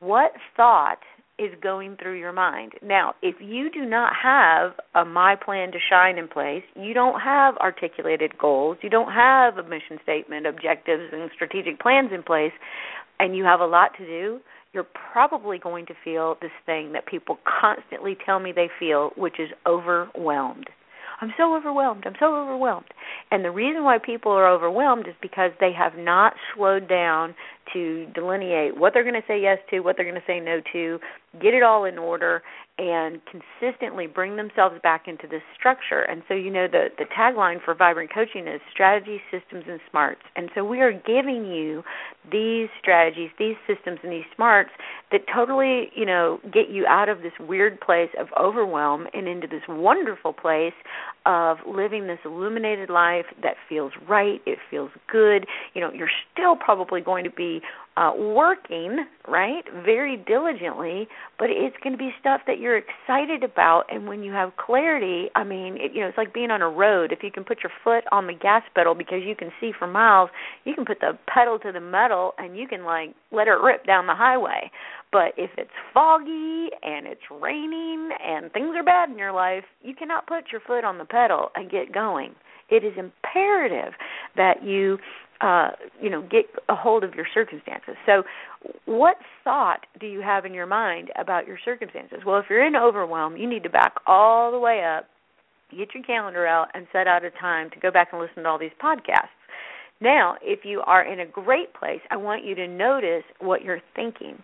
What 0.00 0.32
thought 0.56 0.98
is 1.38 1.52
going 1.62 1.96
through 1.96 2.18
your 2.18 2.32
mind. 2.32 2.72
Now, 2.82 3.14
if 3.22 3.36
you 3.40 3.70
do 3.70 3.84
not 3.84 4.12
have 4.20 4.72
a 4.94 5.04
my 5.04 5.36
plan 5.36 5.70
to 5.70 5.78
shine 5.88 6.18
in 6.18 6.26
place, 6.26 6.64
you 6.74 6.94
don't 6.94 7.20
have 7.20 7.56
articulated 7.58 8.36
goals, 8.38 8.78
you 8.82 8.90
don't 8.90 9.12
have 9.12 9.56
a 9.56 9.62
mission 9.62 9.98
statement, 10.02 10.46
objectives 10.46 11.04
and 11.12 11.30
strategic 11.32 11.78
plans 11.78 12.10
in 12.12 12.24
place, 12.24 12.52
and 13.20 13.36
you 13.36 13.44
have 13.44 13.60
a 13.60 13.66
lot 13.66 13.92
to 13.98 14.04
do, 14.04 14.40
you're 14.72 14.86
probably 15.12 15.58
going 15.58 15.86
to 15.86 15.94
feel 16.04 16.36
this 16.42 16.50
thing 16.66 16.92
that 16.92 17.06
people 17.06 17.38
constantly 17.60 18.16
tell 18.26 18.40
me 18.40 18.52
they 18.52 18.68
feel, 18.78 19.10
which 19.16 19.38
is 19.38 19.48
overwhelmed. 19.66 20.68
I'm 21.20 21.32
so 21.36 21.56
overwhelmed. 21.56 22.04
I'm 22.06 22.14
so 22.20 22.34
overwhelmed. 22.34 22.86
And 23.30 23.44
the 23.44 23.50
reason 23.50 23.84
why 23.84 23.98
people 23.98 24.32
are 24.32 24.48
overwhelmed 24.48 25.08
is 25.08 25.14
because 25.20 25.50
they 25.60 25.72
have 25.72 25.96
not 25.96 26.34
slowed 26.54 26.88
down 26.88 27.34
to 27.72 28.06
delineate 28.14 28.76
what 28.76 28.94
they're 28.94 29.02
going 29.02 29.20
to 29.20 29.26
say 29.26 29.40
yes 29.40 29.58
to, 29.70 29.80
what 29.80 29.96
they're 29.96 30.08
going 30.08 30.20
to 30.20 30.26
say 30.26 30.40
no 30.40 30.60
to, 30.72 30.98
get 31.40 31.54
it 31.54 31.62
all 31.62 31.84
in 31.84 31.98
order, 31.98 32.42
and 32.78 33.20
consistently 33.26 34.06
bring 34.06 34.36
themselves 34.36 34.76
back 34.84 35.08
into 35.08 35.26
this 35.26 35.42
structure. 35.58 36.02
And 36.02 36.22
so, 36.28 36.34
you 36.34 36.50
know, 36.50 36.68
the 36.70 36.88
the 36.96 37.04
tagline 37.06 37.62
for 37.64 37.74
Vibrant 37.74 38.12
Coaching 38.14 38.46
is 38.46 38.60
strategy, 38.72 39.20
systems, 39.30 39.64
and 39.68 39.80
smarts. 39.90 40.20
And 40.36 40.48
so, 40.54 40.64
we 40.64 40.80
are 40.80 40.92
giving 40.92 41.44
you 41.44 41.82
these 42.30 42.68
strategies, 42.80 43.30
these 43.38 43.56
systems, 43.66 43.98
and 44.02 44.12
these 44.12 44.28
smarts 44.34 44.70
that 45.10 45.22
totally, 45.34 45.90
you 45.96 46.06
know, 46.06 46.38
get 46.52 46.70
you 46.70 46.86
out 46.86 47.08
of 47.08 47.22
this 47.22 47.32
weird 47.40 47.80
place 47.80 48.10
of 48.18 48.28
overwhelm 48.40 49.06
and 49.12 49.26
into 49.26 49.46
this 49.46 49.62
wonderful 49.68 50.32
place 50.32 50.74
of 51.26 51.58
living 51.66 52.06
this 52.06 52.18
illuminated 52.24 52.90
life 52.90 53.26
that 53.42 53.54
feels 53.68 53.92
right. 54.08 54.40
It 54.46 54.58
feels 54.70 54.90
good. 55.10 55.46
You 55.74 55.80
know, 55.80 55.92
you're 55.92 56.10
still 56.32 56.54
probably 56.54 57.00
going 57.00 57.24
to 57.24 57.30
be 57.30 57.60
uh, 57.96 58.12
working, 58.16 59.04
right, 59.26 59.64
very 59.84 60.16
diligently, 60.16 61.08
but 61.38 61.50
it's 61.50 61.76
going 61.82 61.92
to 61.92 61.98
be 61.98 62.10
stuff 62.20 62.40
that 62.46 62.58
you're 62.58 62.78
excited 62.78 63.42
about. 63.42 63.84
And 63.90 64.06
when 64.06 64.22
you 64.22 64.32
have 64.32 64.56
clarity, 64.56 65.28
I 65.34 65.44
mean, 65.44 65.76
it, 65.76 65.92
you 65.94 66.00
know, 66.00 66.08
it's 66.08 66.18
like 66.18 66.34
being 66.34 66.50
on 66.50 66.62
a 66.62 66.68
road. 66.68 67.12
If 67.12 67.22
you 67.22 67.30
can 67.30 67.44
put 67.44 67.58
your 67.62 67.72
foot 67.84 68.04
on 68.12 68.26
the 68.26 68.34
gas 68.34 68.62
pedal 68.74 68.94
because 68.94 69.20
you 69.24 69.36
can 69.36 69.50
see 69.60 69.72
for 69.78 69.86
miles, 69.86 70.30
you 70.64 70.74
can 70.74 70.84
put 70.84 71.00
the 71.00 71.18
pedal 71.32 71.58
to 71.60 71.72
the 71.72 71.80
metal 71.80 72.32
and 72.38 72.56
you 72.56 72.66
can 72.66 72.84
like 72.84 73.14
let 73.32 73.48
it 73.48 73.58
rip 73.62 73.86
down 73.86 74.06
the 74.06 74.14
highway. 74.14 74.70
But 75.10 75.32
if 75.36 75.50
it's 75.56 75.70
foggy 75.94 76.68
and 76.82 77.06
it's 77.06 77.22
raining 77.30 78.10
and 78.22 78.52
things 78.52 78.74
are 78.76 78.84
bad 78.84 79.10
in 79.10 79.18
your 79.18 79.32
life, 79.32 79.64
you 79.82 79.94
cannot 79.94 80.26
put 80.26 80.52
your 80.52 80.60
foot 80.66 80.84
on 80.84 80.98
the 80.98 81.04
pedal 81.04 81.50
and 81.54 81.70
get 81.70 81.92
going. 81.92 82.34
It 82.70 82.84
is 82.84 82.92
imperative 82.98 83.94
that 84.36 84.62
you 84.62 84.98
uh, 85.40 85.70
you 86.00 86.10
know, 86.10 86.22
get 86.22 86.46
a 86.68 86.74
hold 86.74 87.04
of 87.04 87.14
your 87.14 87.26
circumstances. 87.32 87.94
So, 88.06 88.22
what 88.86 89.16
thought 89.44 89.86
do 90.00 90.06
you 90.06 90.20
have 90.20 90.44
in 90.44 90.52
your 90.52 90.66
mind 90.66 91.10
about 91.18 91.46
your 91.46 91.58
circumstances? 91.64 92.18
Well, 92.26 92.38
if 92.38 92.46
you're 92.50 92.66
in 92.66 92.74
overwhelm, 92.74 93.36
you 93.36 93.48
need 93.48 93.62
to 93.62 93.70
back 93.70 93.94
all 94.06 94.50
the 94.50 94.58
way 94.58 94.82
up, 94.84 95.06
get 95.70 95.94
your 95.94 96.02
calendar 96.02 96.46
out, 96.46 96.68
and 96.74 96.86
set 96.92 97.06
out 97.06 97.24
a 97.24 97.30
time 97.30 97.70
to 97.70 97.78
go 97.80 97.90
back 97.90 98.08
and 98.12 98.20
listen 98.20 98.42
to 98.42 98.48
all 98.48 98.58
these 98.58 98.70
podcasts. 98.82 99.28
Now, 100.00 100.36
if 100.42 100.60
you 100.64 100.80
are 100.86 101.02
in 101.02 101.20
a 101.20 101.26
great 101.26 101.74
place, 101.74 102.00
I 102.10 102.16
want 102.16 102.44
you 102.44 102.54
to 102.54 102.68
notice 102.68 103.24
what 103.40 103.62
you're 103.62 103.80
thinking. 103.94 104.42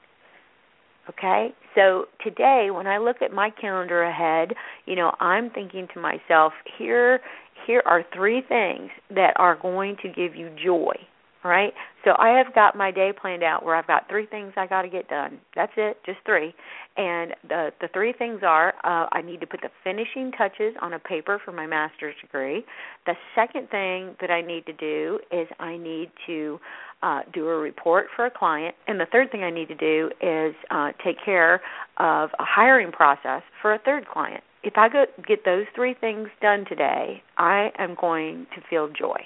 Okay? 1.08 1.48
So 1.74 2.06
today 2.22 2.68
when 2.72 2.86
I 2.86 2.98
look 2.98 3.16
at 3.22 3.32
my 3.32 3.50
calendar 3.50 4.02
ahead, 4.02 4.56
you 4.86 4.96
know, 4.96 5.12
I'm 5.20 5.50
thinking 5.50 5.86
to 5.94 6.00
myself, 6.00 6.52
here 6.78 7.20
here 7.66 7.82
are 7.86 8.04
three 8.14 8.42
things 8.48 8.90
that 9.10 9.34
are 9.36 9.56
going 9.56 9.96
to 10.02 10.08
give 10.08 10.34
you 10.34 10.50
joy. 10.62 10.94
Right? 11.42 11.74
So 12.06 12.12
I 12.18 12.38
have 12.38 12.54
got 12.54 12.74
my 12.74 12.90
day 12.90 13.12
planned 13.12 13.42
out 13.42 13.66
where 13.66 13.76
I've 13.76 13.86
got 13.86 14.08
three 14.08 14.24
things 14.24 14.54
I 14.56 14.66
got 14.66 14.80
to 14.80 14.88
get 14.88 15.08
done. 15.08 15.38
That's 15.54 15.72
it, 15.76 15.98
just 16.06 16.18
three. 16.24 16.54
And 16.96 17.34
the 17.46 17.70
the 17.82 17.88
three 17.92 18.14
things 18.14 18.40
are 18.42 18.72
uh, 18.82 19.08
I 19.12 19.20
need 19.20 19.40
to 19.40 19.46
put 19.46 19.60
the 19.60 19.68
finishing 19.82 20.32
touches 20.32 20.74
on 20.80 20.94
a 20.94 20.98
paper 20.98 21.38
for 21.44 21.52
my 21.52 21.66
master's 21.66 22.14
degree. 22.22 22.64
The 23.04 23.12
second 23.34 23.68
thing 23.68 24.16
that 24.22 24.30
I 24.30 24.40
need 24.40 24.64
to 24.64 24.72
do 24.72 25.18
is 25.30 25.46
I 25.60 25.76
need 25.76 26.10
to 26.26 26.58
uh, 27.02 27.20
do 27.34 27.46
a 27.48 27.58
report 27.58 28.06
for 28.16 28.24
a 28.24 28.30
client, 28.30 28.74
and 28.88 28.98
the 28.98 29.06
third 29.12 29.30
thing 29.30 29.42
I 29.42 29.50
need 29.50 29.68
to 29.68 29.74
do 29.74 30.10
is 30.22 30.54
uh, 30.70 30.92
take 31.04 31.16
care 31.22 31.56
of 31.98 32.30
a 32.38 32.44
hiring 32.44 32.90
process 32.90 33.42
for 33.60 33.74
a 33.74 33.78
third 33.80 34.08
client 34.08 34.42
if 34.66 34.74
I 34.76 34.88
go, 34.88 35.04
get 35.26 35.44
those 35.44 35.66
three 35.74 35.94
things 35.94 36.28
done 36.40 36.64
today, 36.68 37.22
I 37.38 37.70
am 37.78 37.96
going 38.00 38.46
to 38.54 38.62
feel 38.68 38.88
joy. 38.88 39.20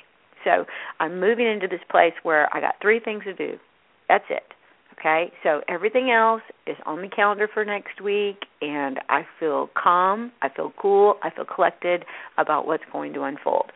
So 0.45 0.65
I'm 1.01 1.21
moving 1.21 1.47
into 1.47 1.69
this 1.69 1.81
place 1.91 2.15
where 2.23 2.55
I 2.55 2.61
got 2.61 2.77
three 2.81 3.01
things 3.01 3.25
to 3.25 3.35
do. 3.35 3.59
That's 4.09 4.25
it. 4.31 4.45
Okay? 4.99 5.33
So 5.43 5.61
everything 5.69 6.11
else 6.11 6.43
is 6.67 6.77
on 6.87 7.03
the 7.03 7.09
calendar 7.09 7.49
for 7.53 7.65
next 7.65 8.01
week 8.01 8.39
and 8.61 8.99
I 9.09 9.23
feel 9.39 9.71
calm, 9.81 10.33
I 10.43 10.49
feel 10.49 10.73
cool, 10.81 11.15
I 11.23 11.31
feel 11.31 11.45
collected 11.45 12.05
about 12.37 12.67
what's 12.67 12.85
going 12.93 13.13
to 13.15 13.23
unfold. 13.23 13.71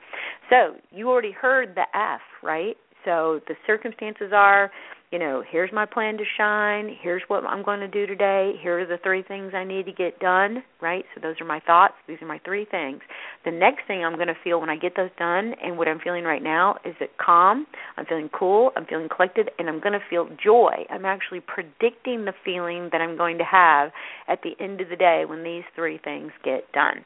So, 0.50 0.74
you 0.90 1.08
already 1.08 1.32
heard 1.32 1.74
the 1.74 1.84
F, 1.94 2.20
right? 2.42 2.76
So 3.04 3.40
the 3.48 3.54
circumstances 3.66 4.32
are 4.34 4.70
you 5.12 5.18
know, 5.18 5.44
here's 5.48 5.70
my 5.74 5.84
plan 5.84 6.16
to 6.16 6.24
shine, 6.38 6.96
here's 7.02 7.20
what 7.28 7.44
I'm 7.44 7.62
going 7.62 7.80
to 7.80 7.88
do 7.88 8.06
today, 8.06 8.54
here 8.62 8.80
are 8.80 8.86
the 8.86 8.96
three 9.04 9.22
things 9.22 9.52
I 9.54 9.62
need 9.62 9.84
to 9.84 9.92
get 9.92 10.18
done, 10.20 10.62
right? 10.80 11.04
So 11.14 11.20
those 11.20 11.36
are 11.38 11.44
my 11.44 11.60
thoughts, 11.60 11.92
these 12.08 12.16
are 12.22 12.26
my 12.26 12.40
three 12.46 12.64
things. 12.64 13.00
The 13.44 13.50
next 13.50 13.82
thing 13.86 14.02
I'm 14.02 14.14
going 14.14 14.28
to 14.28 14.36
feel 14.42 14.58
when 14.58 14.70
I 14.70 14.76
get 14.76 14.96
those 14.96 15.10
done 15.18 15.52
and 15.62 15.76
what 15.76 15.86
I'm 15.86 16.00
feeling 16.00 16.24
right 16.24 16.42
now 16.42 16.76
is 16.86 16.94
that 16.98 17.10
calm, 17.18 17.66
I'm 17.98 18.06
feeling 18.06 18.30
cool, 18.36 18.70
I'm 18.74 18.86
feeling 18.86 19.08
collected, 19.14 19.50
and 19.58 19.68
I'm 19.68 19.80
going 19.80 19.92
to 19.92 20.00
feel 20.08 20.28
joy. 20.42 20.86
I'm 20.88 21.04
actually 21.04 21.40
predicting 21.40 22.24
the 22.24 22.32
feeling 22.42 22.88
that 22.90 23.02
I'm 23.02 23.18
going 23.18 23.36
to 23.36 23.44
have 23.44 23.90
at 24.28 24.38
the 24.42 24.52
end 24.64 24.80
of 24.80 24.88
the 24.88 24.96
day 24.96 25.24
when 25.28 25.44
these 25.44 25.64
three 25.76 26.00
things 26.02 26.32
get 26.42 26.72
done. 26.72 27.04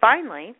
Finally, 0.00 0.54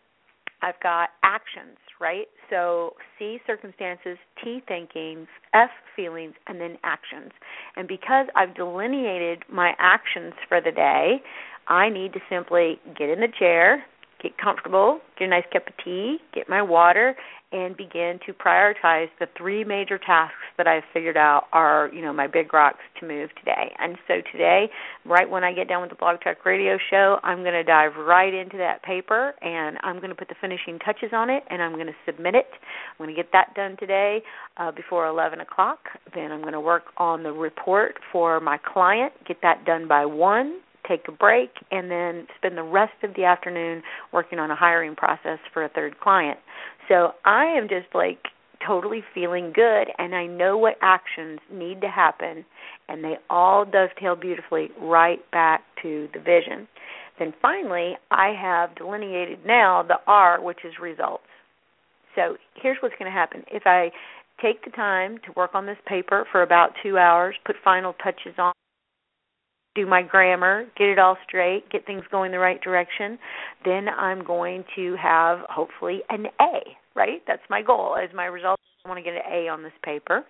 I've 0.63 0.81
got 0.83 1.11
actions, 1.23 1.77
right? 2.01 2.27
So 2.51 2.95
C 3.19 3.39
circumstances, 3.47 4.19
T 4.43 4.61
thinking, 4.67 5.27
F 5.55 5.71
feelings, 5.95 6.35
and 6.47 6.61
then 6.61 6.77
actions. 6.85 7.33
And 7.77 7.87
because 7.87 8.27
I've 8.35 8.55
delineated 8.55 9.45
my 9.53 9.73
actions 9.79 10.35
for 10.49 10.61
the 10.61 10.73
day, 10.73 11.23
I 11.69 11.89
need 11.91 12.13
to 12.15 12.21
simply 12.31 12.81
get 12.99 13.11
in 13.11 13.21
the 13.21 13.29
chair, 13.39 13.85
get 14.23 14.37
comfortable, 14.39 15.01
get 15.19 15.27
a 15.27 15.29
nice 15.29 15.45
cup 15.53 15.67
of 15.67 15.75
tea, 15.85 16.19
get 16.35 16.49
my 16.49 16.63
water, 16.63 17.15
and 17.51 17.77
begin 17.77 18.21
to 18.27 18.33
prioritize 18.35 19.09
the 19.21 19.27
three 19.37 19.65
major 19.65 19.99
tasks 19.99 20.37
that 20.59 20.67
I've 20.67 20.83
figured 20.93 21.17
out 21.17 21.45
are, 21.53 21.89
you 21.95 22.03
know, 22.03 22.13
my 22.13 22.27
big 22.27 22.53
rocks 22.53 22.81
to 23.01 23.09
move 23.09 23.31
today. 23.39 23.75
And 23.79 23.97
so 24.07 24.15
today, 24.31 24.69
right 25.07 25.29
when 25.29 25.45
I 25.45 25.55
get 25.55 25.69
done 25.69 25.81
with 25.81 25.89
the 25.89 25.97
Blog 25.97 26.21
Talk 26.23 26.45
Radio 26.45 26.77
show, 26.91 27.17
I'm 27.23 27.39
going 27.39 27.55
to 27.55 27.65
dive 27.65 27.93
right 27.97 28.35
into 28.35 28.59
that 28.59 28.83
paper 28.83 29.33
and 29.41 29.79
I'm 29.83 29.97
going 29.97 30.11
to 30.11 30.15
put 30.15 30.29
the 30.29 30.35
finishing 30.41 30.79
touches 30.81 31.11
on 31.15 31.31
it 31.31 31.43
and 31.49 31.63
I'm 31.63 31.73
going 31.73 31.87
to 31.87 31.97
submit 32.05 32.35
it. 32.35 32.49
I'm 32.53 33.07
going 33.07 33.15
to 33.15 33.17
get 33.17 33.33
that 33.33 33.55
done 33.55 33.77
today 33.79 34.21
uh, 34.59 34.71
before 34.73 35.07
11 35.07 35.41
o'clock. 35.41 35.79
Then 36.15 36.33
I'm 36.33 36.43
going 36.43 36.53
to 36.53 36.61
work 36.61 36.85
on 36.99 37.23
the 37.23 37.33
report 37.33 37.95
for 38.13 38.41
my 38.41 38.59
client, 38.59 39.15
get 39.27 39.39
that 39.43 39.65
done 39.65 39.89
by 39.89 40.05
1 40.05 40.61
take 40.89 41.03
a 41.09 41.13
break, 41.13 41.51
and 41.71 41.91
then 41.91 42.27
spend 42.37 42.57
the 42.57 42.63
rest 42.63 42.95
of 43.03 43.15
the 43.15 43.25
afternoon 43.25 43.83
working 44.13 44.39
on 44.39 44.51
a 44.51 44.57
hiring 44.57 44.97
process 44.97 45.39
for 45.53 45.65
a 45.65 45.69
third 45.69 46.01
client. 46.01 46.39
So 46.89 47.13
I 47.25 47.45
am 47.45 47.69
just 47.69 47.95
like 47.95 48.19
totally 48.67 49.03
feeling 49.15 49.53
good 49.55 49.85
and 49.99 50.15
I 50.15 50.27
know 50.27 50.57
what 50.59 50.75
actions 50.83 51.39
need 51.53 51.81
to 51.81 51.89
happen 51.89 52.45
and 52.89 53.05
they 53.05 53.15
all 53.31 53.65
dovetail 53.65 54.17
beautifully 54.17 54.71
right 54.81 55.19
back 55.31 55.63
to 55.83 56.09
the 56.13 56.19
vision. 56.19 56.67
Then 57.19 57.35
finally, 57.43 57.95
I 58.11 58.33
have 58.41 58.75
delineated 58.77 59.41
now 59.47 59.85
the 59.87 59.99
R, 60.07 60.43
which 60.43 60.59
is 60.65 60.73
results. 60.81 61.25
So 62.15 62.37
here's 62.61 62.79
what's 62.81 62.95
going 62.99 63.11
to 63.11 63.17
happen. 63.17 63.45
If 63.51 63.65
I 63.67 63.91
take 64.43 64.65
the 64.65 64.71
time 64.71 65.19
to 65.27 65.33
work 65.37 65.51
on 65.55 65.67
this 65.67 65.79
paper 65.87 66.27
for 66.33 66.43
about 66.43 66.71
two 66.83 66.99
hours, 66.99 67.35
put 67.45 67.57
final 67.65 67.95
touches 68.03 68.35
on 68.39 68.53
do 69.75 69.87
my 69.87 70.03
grammar, 70.03 70.65
get 70.77 70.89
it 70.89 70.99
all 70.99 71.17
straight, 71.27 71.71
get 71.71 71.87
things 71.87 72.03
going 72.11 72.33
the 72.33 72.39
right 72.39 72.61
direction, 72.61 73.19
then 73.65 73.89
I'm 73.89 74.25
going 74.25 74.65
to 74.77 74.97
have 74.97 75.41
hopefully 75.49 76.01
an 76.11 76.27
A, 76.41 76.61
right? 76.95 77.23
That's 77.27 77.43
my 77.49 77.63
goal. 77.63 77.97
As 77.97 78.11
my 78.15 78.25
result, 78.25 78.59
I 78.85 78.89
want 78.89 78.99
to 78.99 79.05
get 79.05 79.15
an 79.15 79.33
A 79.33 79.49
on 79.49 79.63
this 79.63 79.73
paper. 79.85 80.25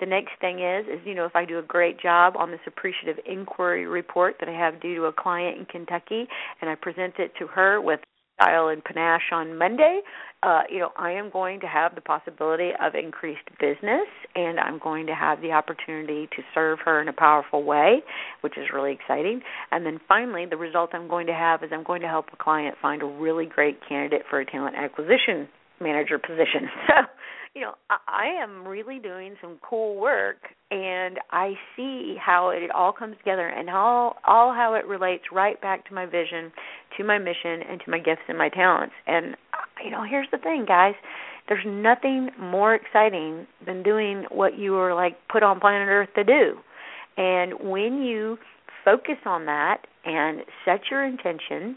The 0.00 0.06
next 0.06 0.32
thing 0.40 0.60
is 0.60 0.86
is 0.86 1.04
you 1.04 1.14
know 1.14 1.24
if 1.24 1.34
I 1.34 1.44
do 1.44 1.58
a 1.58 1.62
great 1.62 2.00
job 2.00 2.34
on 2.36 2.52
this 2.52 2.60
appreciative 2.66 3.16
inquiry 3.26 3.86
report 3.86 4.36
that 4.38 4.48
I 4.48 4.52
have 4.52 4.80
due 4.80 4.94
to 4.94 5.04
a 5.06 5.12
client 5.12 5.58
in 5.58 5.64
Kentucky 5.64 6.28
and 6.60 6.70
I 6.70 6.76
present 6.76 7.14
it 7.18 7.32
to 7.40 7.48
her 7.48 7.80
with 7.80 7.98
style 8.40 8.68
and 8.68 8.82
panache 8.84 9.32
on 9.32 9.58
Monday, 9.58 10.00
uh, 10.42 10.62
you 10.70 10.78
know, 10.78 10.90
I 10.96 11.10
am 11.12 11.30
going 11.30 11.60
to 11.60 11.66
have 11.66 11.94
the 11.94 12.00
possibility 12.00 12.70
of 12.80 12.94
increased 12.94 13.48
business 13.58 14.06
and 14.36 14.60
I'm 14.60 14.78
going 14.78 15.06
to 15.06 15.14
have 15.14 15.40
the 15.40 15.50
opportunity 15.50 16.28
to 16.36 16.42
serve 16.54 16.78
her 16.84 17.02
in 17.02 17.08
a 17.08 17.12
powerful 17.12 17.64
way, 17.64 18.02
which 18.42 18.56
is 18.56 18.66
really 18.72 18.92
exciting. 18.92 19.40
And 19.72 19.84
then 19.84 19.98
finally, 20.06 20.46
the 20.48 20.56
result 20.56 20.90
I'm 20.92 21.08
going 21.08 21.26
to 21.26 21.34
have 21.34 21.64
is 21.64 21.70
I'm 21.72 21.82
going 21.82 22.02
to 22.02 22.08
help 22.08 22.26
a 22.32 22.36
client 22.36 22.76
find 22.80 23.02
a 23.02 23.06
really 23.06 23.46
great 23.46 23.80
candidate 23.88 24.22
for 24.30 24.38
a 24.40 24.46
talent 24.46 24.76
acquisition 24.76 25.48
manager 25.80 26.18
position. 26.18 26.68
So, 26.88 26.94
you 27.54 27.62
know, 27.62 27.74
I 27.90 28.26
am 28.42 28.66
really 28.66 28.98
doing 28.98 29.34
some 29.40 29.58
cool 29.68 29.96
work 30.00 30.36
and 30.70 31.18
I 31.30 31.54
see 31.76 32.16
how 32.20 32.50
it 32.50 32.70
all 32.70 32.92
comes 32.92 33.16
together 33.18 33.48
and 33.48 33.70
all 33.70 34.16
all 34.26 34.52
how 34.52 34.74
it 34.74 34.86
relates 34.86 35.24
right 35.32 35.60
back 35.60 35.86
to 35.88 35.94
my 35.94 36.06
vision, 36.06 36.52
to 36.96 37.04
my 37.04 37.18
mission 37.18 37.62
and 37.68 37.80
to 37.84 37.90
my 37.90 37.98
gifts 37.98 38.22
and 38.28 38.36
my 38.36 38.48
talents. 38.48 38.94
And 39.06 39.34
uh, 39.34 39.84
you 39.84 39.90
know, 39.90 40.04
here's 40.08 40.28
the 40.30 40.38
thing, 40.38 40.64
guys. 40.66 40.94
There's 41.48 41.64
nothing 41.66 42.30
more 42.38 42.74
exciting 42.74 43.46
than 43.64 43.82
doing 43.82 44.24
what 44.30 44.58
you 44.58 44.72
were 44.72 44.94
like 44.94 45.16
put 45.32 45.42
on 45.42 45.60
planet 45.60 45.88
Earth 45.88 46.10
to 46.16 46.24
do. 46.24 46.56
And 47.16 47.54
when 47.70 48.02
you 48.02 48.36
focus 48.84 49.16
on 49.24 49.46
that 49.46 49.78
and 50.04 50.40
set 50.64 50.80
your 50.90 51.04
intention 51.04 51.76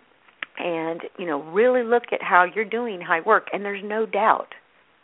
and, 0.60 1.02
you 1.18 1.26
know, 1.26 1.42
really 1.52 1.84
look 1.84 2.04
at 2.12 2.22
how 2.22 2.46
you're 2.54 2.66
doing 2.66 3.02
high 3.02 3.22
work 3.22 3.48
and 3.54 3.64
there's 3.64 3.84
no 3.84 4.06
doubt 4.06 4.54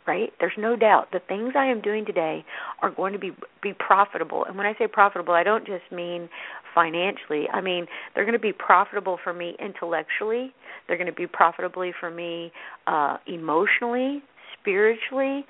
right? 0.08 0.32
There's 0.40 0.52
no 0.56 0.74
doubt 0.74 1.08
the 1.12 1.20
things 1.20 1.52
I 1.54 1.66
am 1.66 1.82
doing 1.82 2.06
today 2.06 2.44
are 2.82 2.90
going 2.90 3.12
to 3.12 3.18
be 3.18 3.30
be 3.62 3.72
profitable. 3.74 4.44
And 4.46 4.56
when 4.56 4.66
I 4.66 4.72
say 4.78 4.86
profitable, 4.88 5.34
I 5.34 5.42
don't 5.42 5.66
just 5.66 5.84
mean 5.92 6.28
financially. 6.74 7.46
I 7.52 7.60
mean, 7.60 7.86
they're 8.14 8.24
going 8.24 8.32
to 8.32 8.40
be 8.40 8.52
profitable 8.52 9.18
for 9.22 9.34
me 9.34 9.54
intellectually. 9.60 10.54
They're 10.86 10.96
going 10.96 11.08
to 11.08 11.12
be 11.12 11.26
profitably 11.26 11.92
for 12.00 12.10
me 12.10 12.50
uh 12.86 13.18
emotionally, 13.26 14.22
spiritually, 14.58 15.44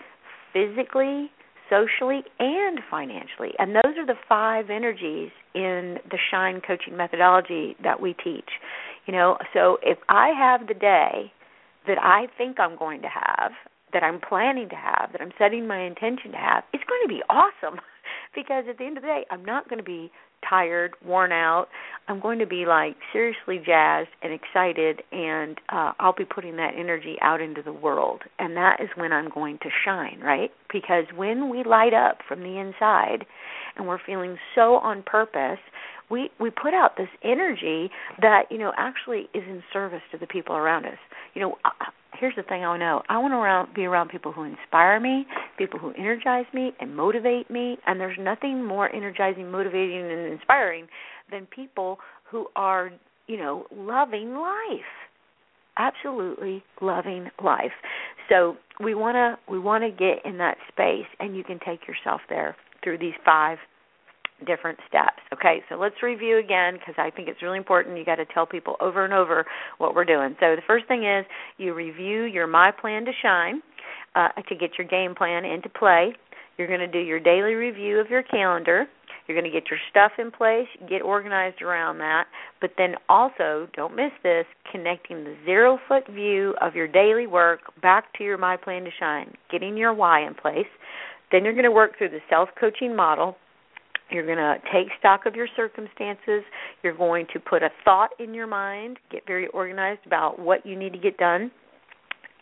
physically, 0.52 1.30
socially, 1.70 2.22
and 2.40 2.80
financially. 2.90 3.52
And 3.58 3.76
those 3.76 3.94
are 3.96 4.06
the 4.06 4.18
five 4.28 4.70
energies 4.70 5.30
in 5.54 5.98
the 6.10 6.18
Shine 6.30 6.60
coaching 6.66 6.96
methodology 6.96 7.76
that 7.84 8.00
we 8.00 8.14
teach. 8.14 8.50
You 9.06 9.12
know, 9.12 9.38
so 9.54 9.78
if 9.82 9.98
I 10.08 10.32
have 10.36 10.66
the 10.66 10.74
day 10.74 11.32
that 11.86 11.98
I 12.02 12.26
think 12.36 12.58
I'm 12.58 12.76
going 12.76 13.02
to 13.02 13.08
have 13.08 13.52
that 13.92 14.02
I'm 14.02 14.20
planning 14.20 14.68
to 14.68 14.76
have, 14.76 15.12
that 15.12 15.20
I'm 15.20 15.32
setting 15.38 15.66
my 15.66 15.80
intention 15.80 16.32
to 16.32 16.38
have, 16.38 16.64
it's 16.72 16.84
going 16.84 17.02
to 17.02 17.08
be 17.08 17.22
awesome 17.28 17.80
because 18.34 18.64
at 18.68 18.78
the 18.78 18.84
end 18.84 18.96
of 18.96 19.02
the 19.02 19.08
day, 19.08 19.24
I'm 19.30 19.44
not 19.44 19.68
going 19.68 19.78
to 19.78 19.84
be 19.84 20.10
tired, 20.48 20.94
worn 21.04 21.32
out. 21.32 21.66
I'm 22.06 22.20
going 22.20 22.38
to 22.38 22.46
be 22.46 22.64
like 22.66 22.96
seriously 23.12 23.60
jazzed 23.64 24.10
and 24.22 24.32
excited 24.32 25.02
and 25.12 25.58
uh 25.68 25.92
I'll 25.98 26.14
be 26.14 26.24
putting 26.24 26.56
that 26.56 26.72
energy 26.78 27.16
out 27.22 27.40
into 27.40 27.62
the 27.62 27.72
world. 27.72 28.22
And 28.38 28.56
that 28.56 28.80
is 28.80 28.88
when 28.96 29.12
I'm 29.12 29.30
going 29.30 29.58
to 29.62 29.68
shine, 29.84 30.20
right? 30.22 30.50
Because 30.72 31.04
when 31.14 31.48
we 31.50 31.64
light 31.64 31.94
up 31.94 32.18
from 32.26 32.40
the 32.40 32.58
inside 32.58 33.26
and 33.76 33.86
we're 33.86 33.98
feeling 34.04 34.36
so 34.54 34.76
on 34.76 35.02
purpose, 35.02 35.58
we 36.10 36.30
we 36.40 36.50
put 36.50 36.74
out 36.74 36.96
this 36.96 37.08
energy 37.22 37.90
that, 38.20 38.44
you 38.50 38.58
know, 38.58 38.72
actually 38.76 39.28
is 39.34 39.44
in 39.46 39.62
service 39.72 40.02
to 40.12 40.18
the 40.18 40.26
people 40.26 40.56
around 40.56 40.86
us. 40.86 40.98
You 41.34 41.42
know, 41.42 41.56
here's 42.18 42.34
the 42.36 42.42
thing 42.42 42.64
I 42.64 42.76
know. 42.76 43.02
I 43.08 43.18
want 43.18 43.32
to 43.32 43.36
around, 43.36 43.74
be 43.74 43.84
around 43.84 44.08
people 44.10 44.32
who 44.32 44.44
inspire 44.44 45.00
me, 45.00 45.26
people 45.56 45.78
who 45.78 45.92
energize 45.92 46.46
me 46.52 46.72
and 46.80 46.94
motivate 46.94 47.50
me, 47.50 47.78
and 47.86 48.00
there's 48.00 48.18
nothing 48.18 48.64
more 48.64 48.94
energizing, 48.94 49.50
motivating 49.50 50.02
and 50.02 50.32
inspiring 50.32 50.86
than 51.30 51.46
people 51.46 51.98
who 52.30 52.46
are, 52.56 52.90
you 53.26 53.36
know, 53.36 53.66
loving 53.74 54.34
life. 54.34 54.80
Absolutely 55.76 56.64
loving 56.80 57.28
life. 57.42 57.70
So, 58.28 58.56
we 58.80 58.94
want 58.94 59.14
to 59.14 59.38
we 59.50 59.58
want 59.58 59.84
to 59.84 59.90
get 59.90 60.24
in 60.24 60.38
that 60.38 60.56
space 60.68 61.06
and 61.20 61.36
you 61.36 61.44
can 61.44 61.58
take 61.64 61.86
yourself 61.86 62.20
there 62.28 62.56
through 62.82 62.98
these 62.98 63.14
five 63.24 63.58
different 64.46 64.78
steps. 64.88 65.20
Okay, 65.32 65.62
so 65.68 65.76
let's 65.76 66.02
review 66.02 66.38
again 66.38 66.74
because 66.74 66.94
I 66.98 67.10
think 67.10 67.28
it's 67.28 67.42
really 67.42 67.58
important. 67.58 67.98
You 67.98 68.04
got 68.04 68.16
to 68.16 68.26
tell 68.26 68.46
people 68.46 68.76
over 68.80 69.04
and 69.04 69.12
over 69.12 69.44
what 69.78 69.94
we're 69.94 70.04
doing. 70.04 70.36
So 70.40 70.56
the 70.56 70.62
first 70.66 70.86
thing 70.86 71.04
is 71.04 71.24
you 71.56 71.74
review 71.74 72.24
your 72.24 72.46
My 72.46 72.70
Plan 72.70 73.04
to 73.04 73.12
Shine 73.22 73.62
uh, 74.14 74.28
to 74.48 74.54
get 74.54 74.72
your 74.78 74.86
game 74.86 75.14
plan 75.14 75.44
into 75.44 75.68
play. 75.68 76.14
You're 76.56 76.68
going 76.68 76.80
to 76.80 76.88
do 76.88 76.98
your 76.98 77.20
daily 77.20 77.54
review 77.54 77.98
of 78.00 78.08
your 78.10 78.22
calendar. 78.22 78.86
You're 79.26 79.38
going 79.38 79.50
to 79.50 79.60
get 79.60 79.68
your 79.70 79.78
stuff 79.90 80.12
in 80.18 80.30
place, 80.30 80.66
get 80.88 81.02
organized 81.02 81.60
around 81.60 81.98
that, 81.98 82.24
but 82.62 82.70
then 82.78 82.94
also, 83.10 83.68
don't 83.76 83.94
miss 83.94 84.10
this, 84.22 84.46
connecting 84.72 85.22
the 85.22 85.36
zero 85.44 85.78
foot 85.86 86.06
view 86.08 86.54
of 86.62 86.74
your 86.74 86.88
daily 86.88 87.26
work 87.26 87.60
back 87.82 88.12
to 88.16 88.24
your 88.24 88.38
My 88.38 88.56
Plan 88.56 88.84
to 88.84 88.90
Shine, 88.98 89.34
getting 89.52 89.76
your 89.76 89.92
why 89.92 90.26
in 90.26 90.32
place. 90.32 90.66
Then 91.30 91.44
you're 91.44 91.52
going 91.52 91.64
to 91.64 91.70
work 91.70 91.98
through 91.98 92.08
the 92.08 92.20
self 92.30 92.48
coaching 92.58 92.96
model 92.96 93.36
you're 94.10 94.24
going 94.24 94.38
to 94.38 94.56
take 94.72 94.88
stock 94.98 95.26
of 95.26 95.34
your 95.34 95.48
circumstances. 95.56 96.42
You're 96.82 96.96
going 96.96 97.26
to 97.32 97.40
put 97.40 97.62
a 97.62 97.68
thought 97.84 98.10
in 98.18 98.34
your 98.34 98.46
mind, 98.46 98.98
get 99.10 99.26
very 99.26 99.48
organized 99.48 100.00
about 100.06 100.38
what 100.38 100.64
you 100.64 100.78
need 100.78 100.92
to 100.92 100.98
get 100.98 101.16
done. 101.18 101.50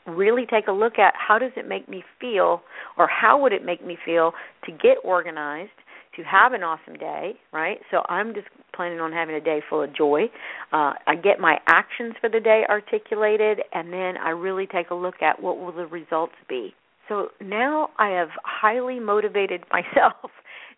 Really 0.06 0.46
take 0.46 0.68
a 0.68 0.72
look 0.72 0.98
at 0.98 1.14
how 1.16 1.38
does 1.38 1.50
it 1.56 1.68
make 1.68 1.88
me 1.88 2.04
feel 2.20 2.62
or 2.96 3.08
how 3.08 3.40
would 3.42 3.52
it 3.52 3.64
make 3.64 3.84
me 3.84 3.98
feel 4.04 4.32
to 4.64 4.70
get 4.70 4.98
organized, 5.02 5.70
to 6.14 6.22
have 6.22 6.52
an 6.52 6.62
awesome 6.62 6.94
day, 6.94 7.32
right? 7.52 7.78
So 7.90 8.02
I'm 8.08 8.32
just 8.32 8.46
planning 8.74 9.00
on 9.00 9.10
having 9.10 9.34
a 9.34 9.40
day 9.40 9.60
full 9.68 9.82
of 9.82 9.94
joy. 9.94 10.26
Uh, 10.72 10.92
I 11.06 11.16
get 11.20 11.40
my 11.40 11.58
actions 11.66 12.14
for 12.20 12.30
the 12.30 12.38
day 12.38 12.62
articulated, 12.68 13.60
and 13.72 13.92
then 13.92 14.16
I 14.16 14.30
really 14.30 14.66
take 14.66 14.90
a 14.90 14.94
look 14.94 15.22
at 15.22 15.42
what 15.42 15.58
will 15.58 15.72
the 15.72 15.86
results 15.86 16.34
be. 16.48 16.74
So 17.08 17.28
now 17.40 17.90
I 17.98 18.10
have 18.10 18.28
highly 18.44 19.00
motivated 19.00 19.64
myself 19.72 20.30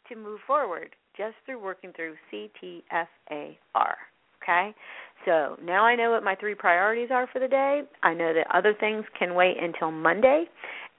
to 0.08 0.16
move 0.16 0.40
forward 0.46 0.94
just 1.16 1.34
through 1.44 1.62
working 1.62 1.92
through 1.94 2.14
CTFAR. 2.32 3.94
Okay? 4.42 4.74
So 5.24 5.56
now 5.62 5.84
I 5.84 5.96
know 5.96 6.10
what 6.10 6.22
my 6.22 6.34
three 6.36 6.54
priorities 6.54 7.10
are 7.12 7.28
for 7.32 7.38
the 7.40 7.48
day. 7.48 7.82
I 8.02 8.14
know 8.14 8.32
that 8.32 8.46
other 8.54 8.74
things 8.78 9.04
can 9.18 9.34
wait 9.34 9.56
until 9.60 9.90
Monday. 9.90 10.44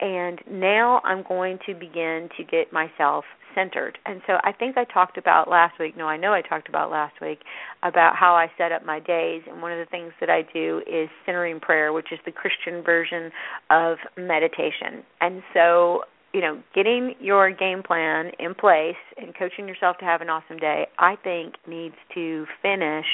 And 0.01 0.39
now 0.49 1.01
I'm 1.03 1.23
going 1.27 1.59
to 1.65 1.73
begin 1.73 2.29
to 2.37 2.43
get 2.43 2.71
myself 2.71 3.25
centered. 3.55 3.97
And 4.05 4.21
so 4.27 4.33
I 4.43 4.51
think 4.51 4.77
I 4.77 4.85
talked 4.85 5.17
about 5.17 5.49
last 5.49 5.79
week, 5.79 5.97
no, 5.97 6.07
I 6.07 6.15
know 6.15 6.33
I 6.33 6.41
talked 6.41 6.69
about 6.69 6.91
last 6.91 7.15
week, 7.21 7.39
about 7.83 8.15
how 8.15 8.33
I 8.33 8.47
set 8.57 8.71
up 8.71 8.85
my 8.85 8.99
days. 8.99 9.41
And 9.49 9.61
one 9.61 9.71
of 9.71 9.79
the 9.79 9.89
things 9.89 10.13
that 10.19 10.29
I 10.29 10.43
do 10.53 10.81
is 10.87 11.09
centering 11.25 11.59
prayer, 11.59 11.91
which 11.91 12.11
is 12.11 12.19
the 12.25 12.31
Christian 12.31 12.83
version 12.83 13.31
of 13.69 13.97
meditation. 14.17 15.03
And 15.19 15.41
so 15.53 16.03
you 16.33 16.41
know, 16.41 16.61
getting 16.75 17.15
your 17.19 17.51
game 17.51 17.81
plan 17.81 18.31
in 18.39 18.53
place 18.53 18.95
and 19.17 19.35
coaching 19.37 19.67
yourself 19.67 19.97
to 19.97 20.05
have 20.05 20.21
an 20.21 20.29
awesome 20.29 20.57
day, 20.57 20.87
I 20.97 21.15
think 21.23 21.55
needs 21.67 21.95
to 22.13 22.45
finish 22.61 23.05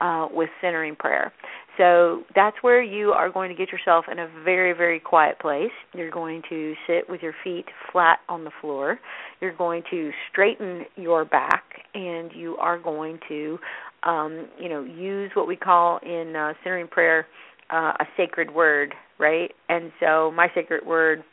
uh, 0.00 0.28
with 0.30 0.48
centering 0.60 0.96
prayer. 0.96 1.32
So 1.76 2.22
that's 2.34 2.56
where 2.62 2.82
you 2.82 3.10
are 3.10 3.30
going 3.30 3.50
to 3.50 3.56
get 3.56 3.72
yourself 3.72 4.06
in 4.10 4.18
a 4.18 4.28
very, 4.44 4.72
very 4.72 5.00
quiet 5.00 5.38
place. 5.40 5.72
You're 5.92 6.10
going 6.10 6.42
to 6.48 6.74
sit 6.86 7.10
with 7.10 7.20
your 7.20 7.34
feet 7.42 7.66
flat 7.90 8.20
on 8.28 8.44
the 8.44 8.52
floor. 8.60 8.98
You're 9.40 9.56
going 9.56 9.82
to 9.90 10.10
straighten 10.30 10.84
your 10.96 11.24
back, 11.24 11.64
and 11.94 12.30
you 12.32 12.56
are 12.56 12.78
going 12.78 13.18
to, 13.28 13.58
um, 14.04 14.48
you 14.58 14.68
know, 14.68 14.84
use 14.84 15.32
what 15.34 15.48
we 15.48 15.56
call 15.56 15.98
in 16.02 16.34
uh, 16.36 16.54
centering 16.62 16.88
prayer 16.88 17.26
uh, 17.70 17.92
a 17.98 18.04
sacred 18.16 18.54
word, 18.54 18.94
right? 19.18 19.50
And 19.68 19.90
so 20.00 20.30
my 20.30 20.48
sacred 20.54 20.86
word 20.86 21.24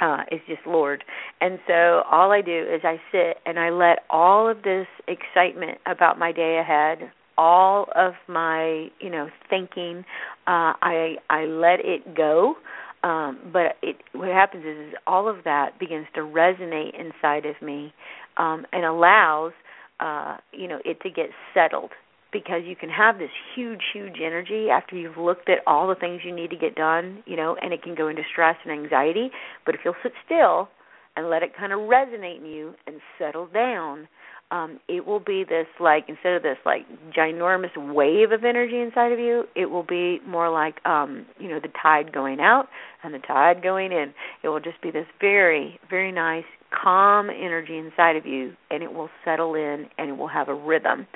uh, 0.00 0.22
is 0.30 0.40
just 0.46 0.66
Lord. 0.66 1.04
And 1.40 1.58
so 1.66 2.02
all 2.10 2.32
I 2.32 2.42
do 2.42 2.58
is 2.58 2.82
I 2.84 3.00
sit 3.12 3.38
and 3.46 3.58
I 3.58 3.70
let 3.70 4.00
all 4.10 4.48
of 4.48 4.62
this 4.62 4.86
excitement 5.08 5.78
about 5.86 6.18
my 6.18 6.32
day 6.32 6.58
ahead, 6.58 7.10
all 7.38 7.88
of 7.94 8.14
my 8.28 8.88
you 9.00 9.10
know 9.10 9.28
thinking, 9.48 10.04
uh, 10.46 10.74
I 10.82 11.16
I 11.30 11.44
let 11.44 11.80
it 11.80 12.14
go. 12.16 12.56
Um, 13.02 13.38
but 13.52 13.76
it 13.82 13.96
what 14.12 14.28
happens 14.28 14.64
is, 14.64 14.88
is 14.88 14.94
all 15.06 15.28
of 15.28 15.44
that 15.44 15.78
begins 15.78 16.06
to 16.14 16.20
resonate 16.20 16.98
inside 16.98 17.46
of 17.46 17.60
me 17.62 17.92
um, 18.36 18.66
and 18.72 18.84
allows 18.84 19.52
uh, 20.00 20.38
you 20.52 20.66
know 20.66 20.78
it 20.84 21.00
to 21.02 21.10
get 21.10 21.26
settled 21.54 21.90
because 22.32 22.62
you 22.64 22.76
can 22.76 22.88
have 22.88 23.18
this 23.18 23.30
huge 23.54 23.82
huge 23.92 24.16
energy 24.22 24.68
after 24.70 24.96
you've 24.96 25.16
looked 25.16 25.48
at 25.48 25.58
all 25.66 25.88
the 25.88 25.94
things 25.94 26.20
you 26.24 26.34
need 26.34 26.50
to 26.50 26.56
get 26.56 26.74
done 26.74 27.22
you 27.26 27.36
know 27.36 27.56
and 27.60 27.72
it 27.72 27.82
can 27.82 27.94
go 27.94 28.08
into 28.08 28.22
stress 28.30 28.56
and 28.64 28.72
anxiety 28.72 29.30
but 29.64 29.74
if 29.74 29.80
you'll 29.84 29.94
sit 30.02 30.12
still 30.24 30.68
and 31.16 31.30
let 31.30 31.42
it 31.42 31.56
kind 31.56 31.72
of 31.72 31.80
resonate 31.80 32.38
in 32.38 32.46
you 32.46 32.74
and 32.86 32.96
settle 33.18 33.46
down 33.46 34.08
um 34.50 34.78
it 34.88 35.06
will 35.06 35.20
be 35.20 35.44
this 35.48 35.66
like 35.80 36.04
instead 36.08 36.34
of 36.34 36.42
this 36.42 36.58
like 36.66 36.82
ginormous 37.16 37.76
wave 37.94 38.32
of 38.32 38.44
energy 38.44 38.80
inside 38.80 39.12
of 39.12 39.18
you 39.18 39.44
it 39.54 39.66
will 39.66 39.84
be 39.84 40.20
more 40.26 40.50
like 40.50 40.84
um 40.84 41.26
you 41.38 41.48
know 41.48 41.60
the 41.60 41.70
tide 41.82 42.12
going 42.12 42.40
out 42.40 42.66
and 43.02 43.14
the 43.14 43.18
tide 43.20 43.62
going 43.62 43.92
in 43.92 44.12
it 44.42 44.48
will 44.48 44.60
just 44.60 44.80
be 44.82 44.90
this 44.90 45.06
very 45.20 45.78
very 45.88 46.12
nice 46.12 46.44
calm 46.70 47.30
energy 47.30 47.78
inside 47.78 48.16
of 48.16 48.26
you, 48.26 48.52
and 48.70 48.82
it 48.82 48.92
will 48.92 49.10
settle 49.24 49.54
in 49.54 49.86
and 49.98 50.10
it 50.10 50.16
will 50.16 50.28
have 50.28 50.48
a 50.48 50.54
rhythm. 50.54 51.06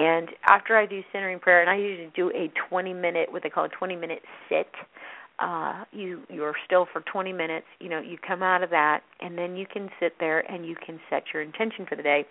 And 0.00 0.30
after 0.48 0.76
I 0.78 0.86
do 0.86 1.02
centering 1.12 1.38
prayer, 1.38 1.60
and 1.60 1.68
I 1.68 1.76
usually 1.76 2.10
do 2.16 2.30
a 2.30 2.50
20 2.70 2.94
minute, 2.94 3.30
what 3.30 3.42
they 3.42 3.50
call 3.50 3.64
a 3.64 3.68
20 3.68 3.96
minute 3.96 4.22
sit. 4.48 4.68
Uh, 5.38 5.84
you 5.90 6.20
you're 6.28 6.54
still 6.66 6.86
for 6.92 7.00
20 7.00 7.32
minutes. 7.32 7.66
You 7.80 7.88
know, 7.88 8.00
you 8.00 8.18
come 8.18 8.42
out 8.42 8.62
of 8.62 8.70
that, 8.70 9.00
and 9.20 9.36
then 9.38 9.56
you 9.56 9.66
can 9.70 9.88
sit 9.98 10.14
there 10.20 10.40
and 10.50 10.66
you 10.66 10.76
can 10.86 11.00
set 11.08 11.24
your 11.32 11.42
intention 11.42 11.86
for 11.88 11.96
the 11.96 12.02
day. 12.02 12.26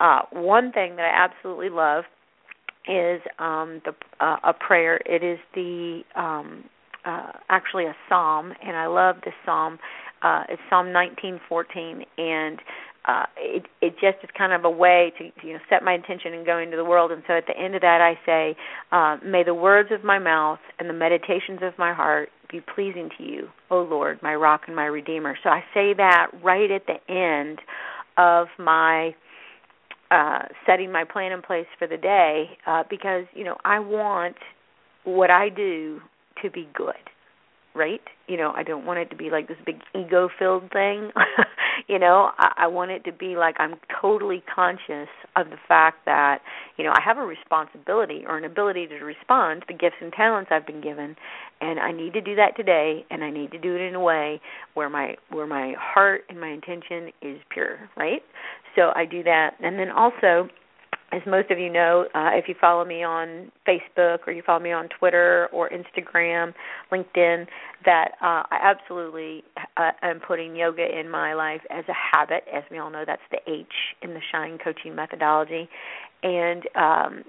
Uh, 0.00 0.22
one 0.32 0.72
thing 0.72 0.96
that 0.96 1.04
I 1.04 1.24
absolutely 1.24 1.70
love 1.70 2.04
is 2.88 3.20
um, 3.38 3.80
the 3.84 3.94
uh, 4.20 4.36
a 4.44 4.52
prayer. 4.52 5.00
It 5.06 5.22
is 5.22 5.38
the 5.54 6.02
um, 6.16 6.64
uh, 7.04 7.32
actually 7.48 7.86
a 7.86 7.94
psalm, 8.08 8.52
and 8.64 8.76
I 8.76 8.86
love 8.86 9.16
this 9.24 9.34
psalm. 9.44 9.78
Uh, 10.22 10.42
it's 10.48 10.62
Psalm 10.68 10.88
19:14, 10.88 12.04
and 12.18 12.58
uh, 13.08 13.24
it 13.38 13.64
it 13.80 13.94
just 13.94 14.22
is 14.22 14.28
kind 14.36 14.52
of 14.52 14.64
a 14.66 14.70
way 14.70 15.12
to 15.18 15.46
you 15.46 15.54
know 15.54 15.58
set 15.70 15.82
my 15.82 15.94
intention 15.94 16.34
and 16.34 16.44
go 16.44 16.58
into 16.58 16.76
the 16.76 16.84
world. 16.84 17.10
And 17.10 17.22
so 17.26 17.34
at 17.34 17.46
the 17.46 17.58
end 17.58 17.74
of 17.74 17.80
that, 17.80 18.00
I 18.02 18.18
say, 18.26 18.56
uh, 18.92 19.16
"May 19.24 19.42
the 19.42 19.54
words 19.54 19.88
of 19.90 20.04
my 20.04 20.18
mouth 20.18 20.60
and 20.78 20.88
the 20.88 20.94
meditations 20.94 21.60
of 21.62 21.72
my 21.78 21.94
heart 21.94 22.28
be 22.52 22.60
pleasing 22.60 23.08
to 23.16 23.24
you, 23.24 23.48
O 23.70 23.80
Lord, 23.82 24.20
my 24.22 24.34
rock 24.34 24.62
and 24.66 24.76
my 24.76 24.84
redeemer." 24.84 25.36
So 25.42 25.48
I 25.48 25.64
say 25.72 25.94
that 25.94 26.26
right 26.44 26.70
at 26.70 26.82
the 26.86 27.00
end 27.12 27.60
of 28.18 28.48
my 28.58 29.14
uh, 30.10 30.42
setting 30.66 30.92
my 30.92 31.04
plan 31.04 31.32
in 31.32 31.40
place 31.40 31.66
for 31.78 31.86
the 31.86 31.96
day 31.96 32.58
uh, 32.66 32.84
because 32.90 33.24
you 33.34 33.44
know 33.44 33.56
I 33.64 33.78
want 33.78 34.36
what 35.04 35.30
I 35.30 35.48
do 35.48 36.00
to 36.42 36.50
be 36.50 36.68
good, 36.74 36.94
right? 37.74 38.00
You 38.26 38.36
know, 38.36 38.52
I 38.54 38.62
don't 38.62 38.84
want 38.84 38.98
it 38.98 39.10
to 39.10 39.16
be 39.16 39.30
like 39.30 39.48
this 39.48 39.56
big 39.64 39.80
ego 39.94 40.28
filled 40.38 40.70
thing. 40.72 41.10
you 41.88 41.98
know, 41.98 42.30
I, 42.38 42.52
I 42.64 42.66
want 42.66 42.90
it 42.90 43.04
to 43.04 43.12
be 43.12 43.36
like 43.36 43.56
I'm 43.58 43.76
totally 44.00 44.42
conscious 44.52 45.08
of 45.36 45.50
the 45.50 45.56
fact 45.66 46.04
that, 46.06 46.40
you 46.76 46.84
know, 46.84 46.90
I 46.90 47.00
have 47.04 47.18
a 47.18 47.24
responsibility 47.24 48.24
or 48.26 48.36
an 48.36 48.44
ability 48.44 48.86
to 48.88 48.96
respond 48.96 49.62
to 49.62 49.66
the 49.68 49.78
gifts 49.78 49.96
and 50.00 50.12
talents 50.12 50.50
I've 50.52 50.66
been 50.66 50.80
given 50.80 51.16
and 51.60 51.78
I 51.78 51.92
need 51.92 52.12
to 52.14 52.20
do 52.20 52.34
that 52.36 52.56
today 52.56 53.04
and 53.10 53.22
I 53.24 53.30
need 53.30 53.50
to 53.52 53.58
do 53.58 53.74
it 53.74 53.80
in 53.80 53.94
a 53.94 54.00
way 54.00 54.40
where 54.74 54.88
my 54.88 55.16
where 55.30 55.46
my 55.46 55.74
heart 55.78 56.22
and 56.28 56.40
my 56.40 56.48
intention 56.48 57.12
is 57.22 57.38
pure, 57.50 57.78
right? 57.96 58.22
So 58.76 58.92
I 58.94 59.04
do 59.04 59.22
that. 59.24 59.54
And 59.60 59.78
then 59.78 59.90
also 59.90 60.48
as 61.10 61.22
most 61.26 61.50
of 61.50 61.58
you 61.58 61.72
know, 61.72 62.06
uh, 62.14 62.30
if 62.34 62.48
you 62.48 62.54
follow 62.60 62.84
me 62.84 63.02
on 63.02 63.50
Facebook 63.66 64.18
or 64.26 64.32
you 64.32 64.42
follow 64.44 64.60
me 64.60 64.72
on 64.72 64.88
Twitter 64.98 65.48
or 65.52 65.70
Instagram, 65.70 66.52
LinkedIn, 66.92 67.46
that 67.84 68.12
uh, 68.20 68.44
I 68.50 68.58
absolutely 68.62 69.42
uh, 69.76 69.92
am 70.02 70.20
putting 70.20 70.54
yoga 70.54 70.84
in 70.98 71.10
my 71.10 71.32
life 71.32 71.62
as 71.70 71.84
a 71.88 71.94
habit. 72.16 72.44
As 72.54 72.62
we 72.70 72.78
all 72.78 72.90
know, 72.90 73.04
that's 73.06 73.22
the 73.30 73.38
H 73.50 73.66
in 74.02 74.10
the 74.10 74.20
Shine 74.30 74.58
Coaching 74.62 74.94
methodology. 74.94 75.68
And 76.22 76.62
um, 76.74 77.24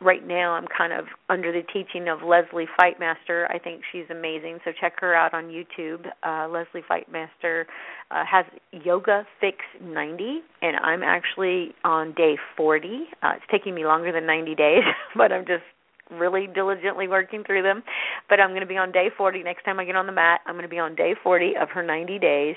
right 0.00 0.26
now 0.26 0.52
I'm 0.52 0.66
kind 0.66 0.92
of 0.92 1.06
under 1.28 1.52
the 1.52 1.62
teaching 1.72 2.08
of 2.08 2.22
Leslie 2.22 2.68
Fightmaster. 2.78 3.46
I 3.50 3.58
think 3.58 3.82
she's 3.92 4.04
amazing. 4.10 4.58
So 4.64 4.72
check 4.78 4.94
her 5.00 5.14
out 5.14 5.34
on 5.34 5.44
YouTube. 5.44 6.06
Uh, 6.22 6.48
Leslie 6.48 6.82
Fightmaster 6.88 7.64
uh, 8.10 8.24
has 8.30 8.44
Yoga 8.72 9.26
Fix 9.40 9.58
90, 9.82 10.40
and 10.62 10.76
I'm 10.76 11.02
actually 11.02 11.74
on 11.84 12.12
day 12.14 12.36
40. 12.56 13.04
Uh, 13.22 13.32
it's 13.36 13.44
taking 13.50 13.74
me 13.74 13.84
longer 13.84 14.12
than 14.12 14.26
90 14.26 14.54
days, 14.54 14.82
but 15.16 15.32
I'm 15.32 15.46
just 15.46 15.64
really 16.10 16.46
diligently 16.46 17.08
working 17.08 17.42
through 17.44 17.62
them. 17.62 17.82
But 18.28 18.40
I'm 18.40 18.50
going 18.50 18.60
to 18.60 18.66
be 18.66 18.76
on 18.76 18.92
day 18.92 19.08
40 19.16 19.42
next 19.42 19.64
time 19.64 19.80
I 19.80 19.84
get 19.84 19.96
on 19.96 20.06
the 20.06 20.12
mat. 20.12 20.40
I'm 20.46 20.54
going 20.54 20.64
to 20.64 20.68
be 20.68 20.78
on 20.78 20.94
day 20.94 21.14
40 21.22 21.54
of 21.60 21.70
her 21.70 21.82
90 21.82 22.18
days, 22.18 22.56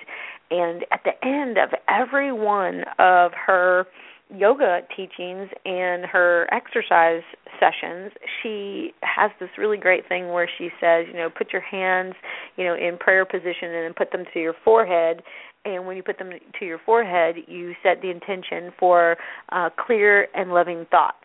and 0.52 0.86
at 0.92 1.02
the 1.04 1.14
end 1.26 1.58
of 1.58 1.70
every 1.90 2.32
one 2.32 2.84
of 3.00 3.32
her 3.34 3.86
yoga 4.36 4.82
teachings 4.96 5.50
and 5.66 6.06
her 6.06 6.48
exercise 6.52 7.24
sessions, 7.60 8.12
she 8.42 8.92
has 9.02 9.32
this 9.40 9.50
really 9.58 9.78
great 9.78 10.08
thing 10.08 10.30
where 10.30 10.50
she 10.58 10.70
says, 10.82 11.06
you 11.08 11.14
know, 11.14 11.30
put 11.30 11.54
your 11.54 11.62
hands, 11.62 12.14
you 12.56 12.66
know, 12.66 12.76
in 12.76 12.98
prayer 12.98 13.26
position 13.26 13.74
and 13.74 13.86
then 13.86 13.94
put 13.96 14.12
them 14.12 14.26
to 14.34 14.40
your 14.40 14.54
forehead. 14.64 15.22
And 15.66 15.86
when 15.86 15.98
you 15.98 16.04
put 16.04 16.18
them 16.18 16.32
to 16.60 16.66
your 16.66 16.80
forehead, 16.86 17.36
you 17.48 17.74
set 17.84 18.02
the 18.02 18.10
intention 18.10 18.72
for 18.80 19.18
uh, 19.52 19.70
clear 19.86 20.28
and 20.34 20.52
loving 20.52 20.86
thoughts. 20.92 21.18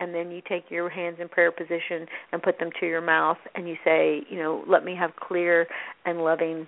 And 0.00 0.12
then 0.12 0.30
you 0.32 0.42
take 0.48 0.64
your 0.70 0.88
hands 0.88 1.18
in 1.20 1.28
prayer 1.28 1.52
position 1.52 2.06
and 2.32 2.42
put 2.42 2.58
them 2.58 2.70
to 2.80 2.86
your 2.86 3.00
mouth, 3.00 3.38
and 3.54 3.68
you 3.68 3.76
say, 3.84 4.22
you 4.28 4.38
know, 4.38 4.64
let 4.66 4.84
me 4.84 4.96
have 4.98 5.14
clear 5.16 5.66
and 6.04 6.24
loving 6.24 6.66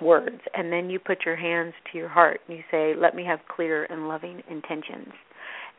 words 0.00 0.40
and 0.54 0.72
then 0.72 0.90
you 0.90 0.98
put 0.98 1.24
your 1.24 1.36
hands 1.36 1.74
to 1.90 1.98
your 1.98 2.08
heart 2.08 2.40
and 2.48 2.56
you 2.56 2.62
say 2.70 2.94
let 2.96 3.14
me 3.14 3.24
have 3.24 3.40
clear 3.54 3.84
and 3.84 4.08
loving 4.08 4.42
intentions 4.50 5.12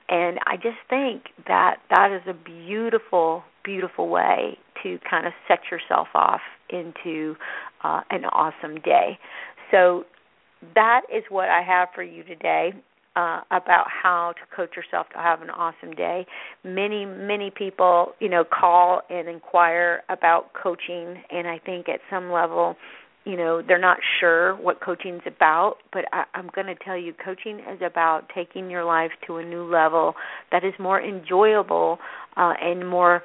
and 0.09 0.39
i 0.45 0.55
just 0.55 0.77
think 0.89 1.23
that 1.47 1.77
that 1.89 2.11
is 2.11 2.21
a 2.27 2.33
beautiful 2.33 3.43
beautiful 3.63 4.09
way 4.09 4.57
to 4.81 4.97
kind 5.09 5.27
of 5.27 5.33
set 5.47 5.59
yourself 5.69 6.07
off 6.15 6.41
into 6.69 7.35
uh, 7.83 8.01
an 8.09 8.25
awesome 8.25 8.79
day 8.81 9.17
so 9.71 10.03
that 10.75 11.01
is 11.13 11.23
what 11.29 11.49
i 11.49 11.61
have 11.61 11.89
for 11.93 12.03
you 12.03 12.23
today 12.23 12.71
uh, 13.15 13.41
about 13.51 13.85
how 13.89 14.33
to 14.33 14.55
coach 14.55 14.75
yourself 14.75 15.07
to 15.09 15.17
have 15.17 15.41
an 15.41 15.49
awesome 15.49 15.91
day. 15.91 16.25
Many, 16.63 17.05
many 17.05 17.51
people, 17.51 18.13
you 18.19 18.29
know, 18.29 18.43
call 18.43 19.01
and 19.09 19.27
inquire 19.27 20.03
about 20.09 20.51
coaching, 20.53 21.21
and 21.29 21.47
I 21.47 21.59
think 21.59 21.89
at 21.89 21.99
some 22.09 22.31
level, 22.31 22.75
you 23.25 23.37
know 23.37 23.61
they're 23.65 23.79
not 23.79 23.97
sure 24.19 24.55
what 24.55 24.81
coaching's 24.81 25.21
about 25.25 25.75
but 25.93 26.05
I, 26.11 26.23
i'm 26.33 26.49
going 26.53 26.67
to 26.67 26.75
tell 26.75 26.97
you 26.97 27.13
coaching 27.13 27.59
is 27.59 27.81
about 27.85 28.29
taking 28.33 28.69
your 28.69 28.83
life 28.83 29.11
to 29.27 29.37
a 29.37 29.45
new 29.45 29.63
level 29.63 30.15
that 30.51 30.63
is 30.63 30.73
more 30.79 31.01
enjoyable 31.01 31.99
uh, 32.37 32.53
and 32.61 32.87
more 32.87 33.21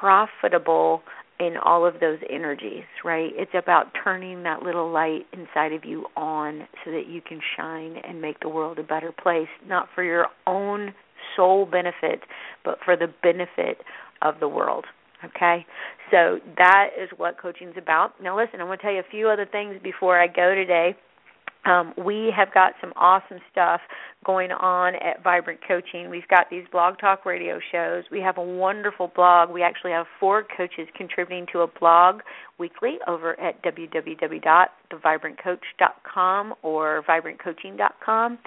profitable 0.00 1.02
in 1.38 1.56
all 1.64 1.86
of 1.86 1.94
those 2.00 2.18
energies 2.28 2.84
right? 3.04 3.30
It's 3.34 3.52
about 3.54 3.86
turning 4.04 4.42
that 4.42 4.62
little 4.62 4.90
light 4.92 5.26
inside 5.32 5.72
of 5.72 5.84
you 5.84 6.06
on 6.16 6.68
so 6.84 6.90
that 6.90 7.08
you 7.08 7.20
can 7.20 7.40
shine 7.56 7.96
and 8.06 8.20
make 8.20 8.40
the 8.40 8.48
world 8.48 8.78
a 8.78 8.82
better 8.82 9.12
place 9.12 9.48
not 9.66 9.88
for 9.94 10.04
your 10.04 10.26
own 10.46 10.94
sole 11.36 11.66
benefit 11.66 12.20
but 12.64 12.78
for 12.84 12.96
the 12.96 13.08
benefit 13.22 13.78
of 14.22 14.34
the 14.40 14.48
world 14.48 14.84
Okay, 15.22 15.66
so 16.10 16.38
that 16.56 16.90
is 16.98 17.10
what 17.18 17.38
coaching 17.38 17.68
is 17.68 17.74
about. 17.76 18.12
Now, 18.22 18.38
listen, 18.38 18.60
I 18.60 18.64
want 18.64 18.80
to 18.80 18.86
tell 18.86 18.94
you 18.94 19.00
a 19.00 19.10
few 19.10 19.28
other 19.28 19.44
things 19.44 19.76
before 19.82 20.18
I 20.18 20.26
go 20.26 20.54
today. 20.54 20.96
Um, 21.64 21.92
we 21.96 22.32
have 22.36 22.52
got 22.54 22.74
some 22.80 22.92
awesome 22.96 23.38
stuff 23.50 23.80
going 24.24 24.50
on 24.50 24.94
at 24.96 25.22
Vibrant 25.22 25.60
Coaching. 25.66 26.10
We've 26.10 26.28
got 26.28 26.50
these 26.50 26.64
blog 26.70 26.98
talk 26.98 27.24
radio 27.24 27.58
shows. 27.72 28.04
We 28.10 28.20
have 28.20 28.36
a 28.38 28.42
wonderful 28.42 29.10
blog. 29.14 29.50
We 29.50 29.62
actually 29.62 29.92
have 29.92 30.06
four 30.18 30.44
coaches 30.56 30.88
contributing 30.96 31.46
to 31.52 31.60
a 31.60 31.66
blog 31.66 32.20
weekly 32.58 32.98
over 33.08 33.38
at 33.40 33.62
www.thevibrantcoach.com 33.62 36.54
or 36.62 37.02
vibrantcoaching.com 37.08 38.38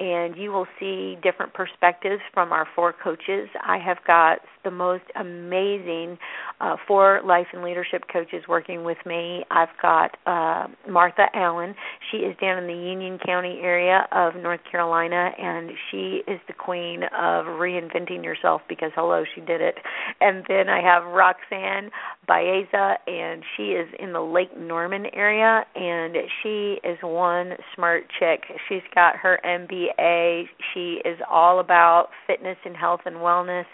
and 0.00 0.36
you 0.36 0.52
will 0.52 0.66
see 0.80 1.16
different 1.22 1.52
perspectives 1.52 2.22
from 2.32 2.52
our 2.52 2.66
four 2.74 2.92
coaches. 2.92 3.48
I 3.62 3.78
have 3.78 3.98
got 4.06 4.38
the 4.64 4.70
most 4.70 5.04
amazing 5.20 6.18
uh, 6.60 6.76
four 6.86 7.20
life 7.24 7.48
and 7.52 7.62
leadership 7.62 8.04
coaches 8.12 8.44
working 8.48 8.84
with 8.84 8.98
me. 9.04 9.44
I've 9.50 9.68
got 9.82 10.16
uh, 10.26 10.68
Martha 10.88 11.26
Allen. 11.34 11.74
She 12.10 12.18
is 12.18 12.36
in 12.58 12.66
the 12.66 12.74
Union 12.74 13.18
County 13.24 13.60
area 13.62 14.06
of 14.12 14.34
North 14.34 14.60
Carolina, 14.70 15.30
and 15.38 15.70
she 15.90 16.22
is 16.26 16.40
the 16.46 16.52
queen 16.52 17.04
of 17.04 17.46
reinventing 17.46 18.22
yourself 18.22 18.62
because, 18.68 18.90
hello, 18.94 19.24
she 19.34 19.40
did 19.40 19.60
it. 19.60 19.76
And 20.20 20.44
then 20.48 20.68
I 20.68 20.82
have 20.82 21.04
Roxanne 21.04 21.90
Baeza, 22.26 22.96
and 23.06 23.42
she 23.56 23.70
is 23.70 23.88
in 23.98 24.12
the 24.12 24.20
Lake 24.20 24.56
Norman 24.58 25.06
area, 25.14 25.64
and 25.74 26.16
she 26.42 26.78
is 26.84 26.98
one 27.02 27.52
smart 27.74 28.04
chick. 28.18 28.42
She's 28.68 28.82
got 28.94 29.16
her 29.16 29.40
MBA. 29.44 30.44
She 30.74 31.00
is 31.04 31.18
all 31.30 31.60
about 31.60 32.08
fitness 32.26 32.58
and 32.64 32.76
health 32.76 33.00
and 33.06 33.16
wellness, 33.16 33.64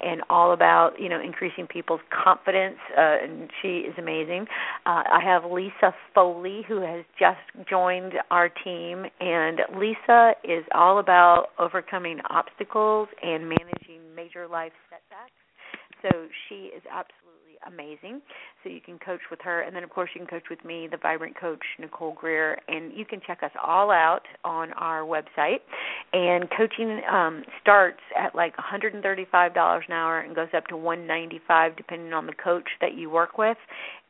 and 0.00 0.22
all 0.30 0.52
about 0.52 0.92
you 1.00 1.08
know 1.08 1.20
increasing 1.20 1.66
people's 1.66 2.00
confidence. 2.24 2.78
Uh, 2.96 3.16
and 3.22 3.50
she 3.60 3.78
is 3.78 3.94
amazing. 3.98 4.46
Uh, 4.86 5.02
I 5.10 5.20
have 5.24 5.50
Lisa 5.50 5.94
Foley, 6.14 6.62
who 6.68 6.80
has 6.80 7.04
just 7.18 7.68
joined 7.68 8.12
our 8.34 8.48
team, 8.48 9.04
and 9.20 9.60
Lisa 9.78 10.32
is 10.42 10.64
all 10.74 10.98
about 10.98 11.50
overcoming 11.60 12.18
obstacles 12.30 13.06
and 13.22 13.48
managing 13.48 14.00
major 14.16 14.48
life 14.48 14.72
setbacks. 14.90 15.30
So 16.02 16.26
she 16.48 16.72
is 16.76 16.82
absolutely 16.90 17.54
amazing. 17.64 18.20
So 18.62 18.70
you 18.70 18.80
can 18.80 18.98
coach 18.98 19.20
with 19.30 19.38
her, 19.44 19.60
and 19.62 19.74
then 19.74 19.84
of 19.84 19.90
course 19.90 20.10
you 20.14 20.20
can 20.20 20.26
coach 20.26 20.50
with 20.50 20.64
me, 20.64 20.88
the 20.90 20.96
Vibrant 20.96 21.38
Coach 21.40 21.62
Nicole 21.78 22.12
Greer, 22.12 22.58
and 22.66 22.92
you 22.92 23.04
can 23.04 23.20
check 23.24 23.44
us 23.44 23.52
all 23.64 23.92
out 23.92 24.22
on 24.44 24.72
our 24.72 25.02
website. 25.02 25.60
And 26.12 26.48
coaching 26.58 27.02
um, 27.08 27.44
starts 27.62 28.00
at 28.18 28.34
like 28.34 28.56
$135 28.56 28.96
an 29.86 29.92
hour 29.92 30.18
and 30.18 30.34
goes 30.34 30.48
up 30.56 30.66
to 30.66 30.76
195 30.76 31.76
depending 31.76 32.12
on 32.12 32.26
the 32.26 32.34
coach 32.34 32.68
that 32.80 32.94
you 32.94 33.10
work 33.10 33.38
with 33.38 33.58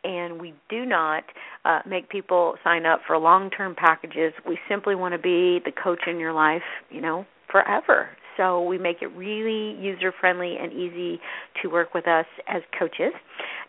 and 0.04 0.40
we 0.40 0.54
do 0.68 0.84
not 0.84 1.24
uh, 1.64 1.80
make 1.88 2.08
people 2.08 2.54
sign 2.62 2.86
up 2.86 3.00
for 3.06 3.16
long-term 3.18 3.74
packages. 3.74 4.32
We 4.46 4.58
simply 4.68 4.94
want 4.94 5.12
to 5.12 5.18
be 5.18 5.60
the 5.64 5.72
coach 5.72 6.02
in 6.06 6.20
your 6.20 6.32
life, 6.32 6.62
you 6.90 7.00
know, 7.00 7.26
forever. 7.50 8.10
So 8.36 8.62
we 8.62 8.78
make 8.78 8.96
it 9.00 9.08
really 9.08 9.80
user-friendly 9.80 10.56
and 10.60 10.72
easy 10.72 11.20
to 11.62 11.68
work 11.68 11.94
with 11.94 12.08
us 12.08 12.26
as 12.48 12.62
coaches. 12.78 13.12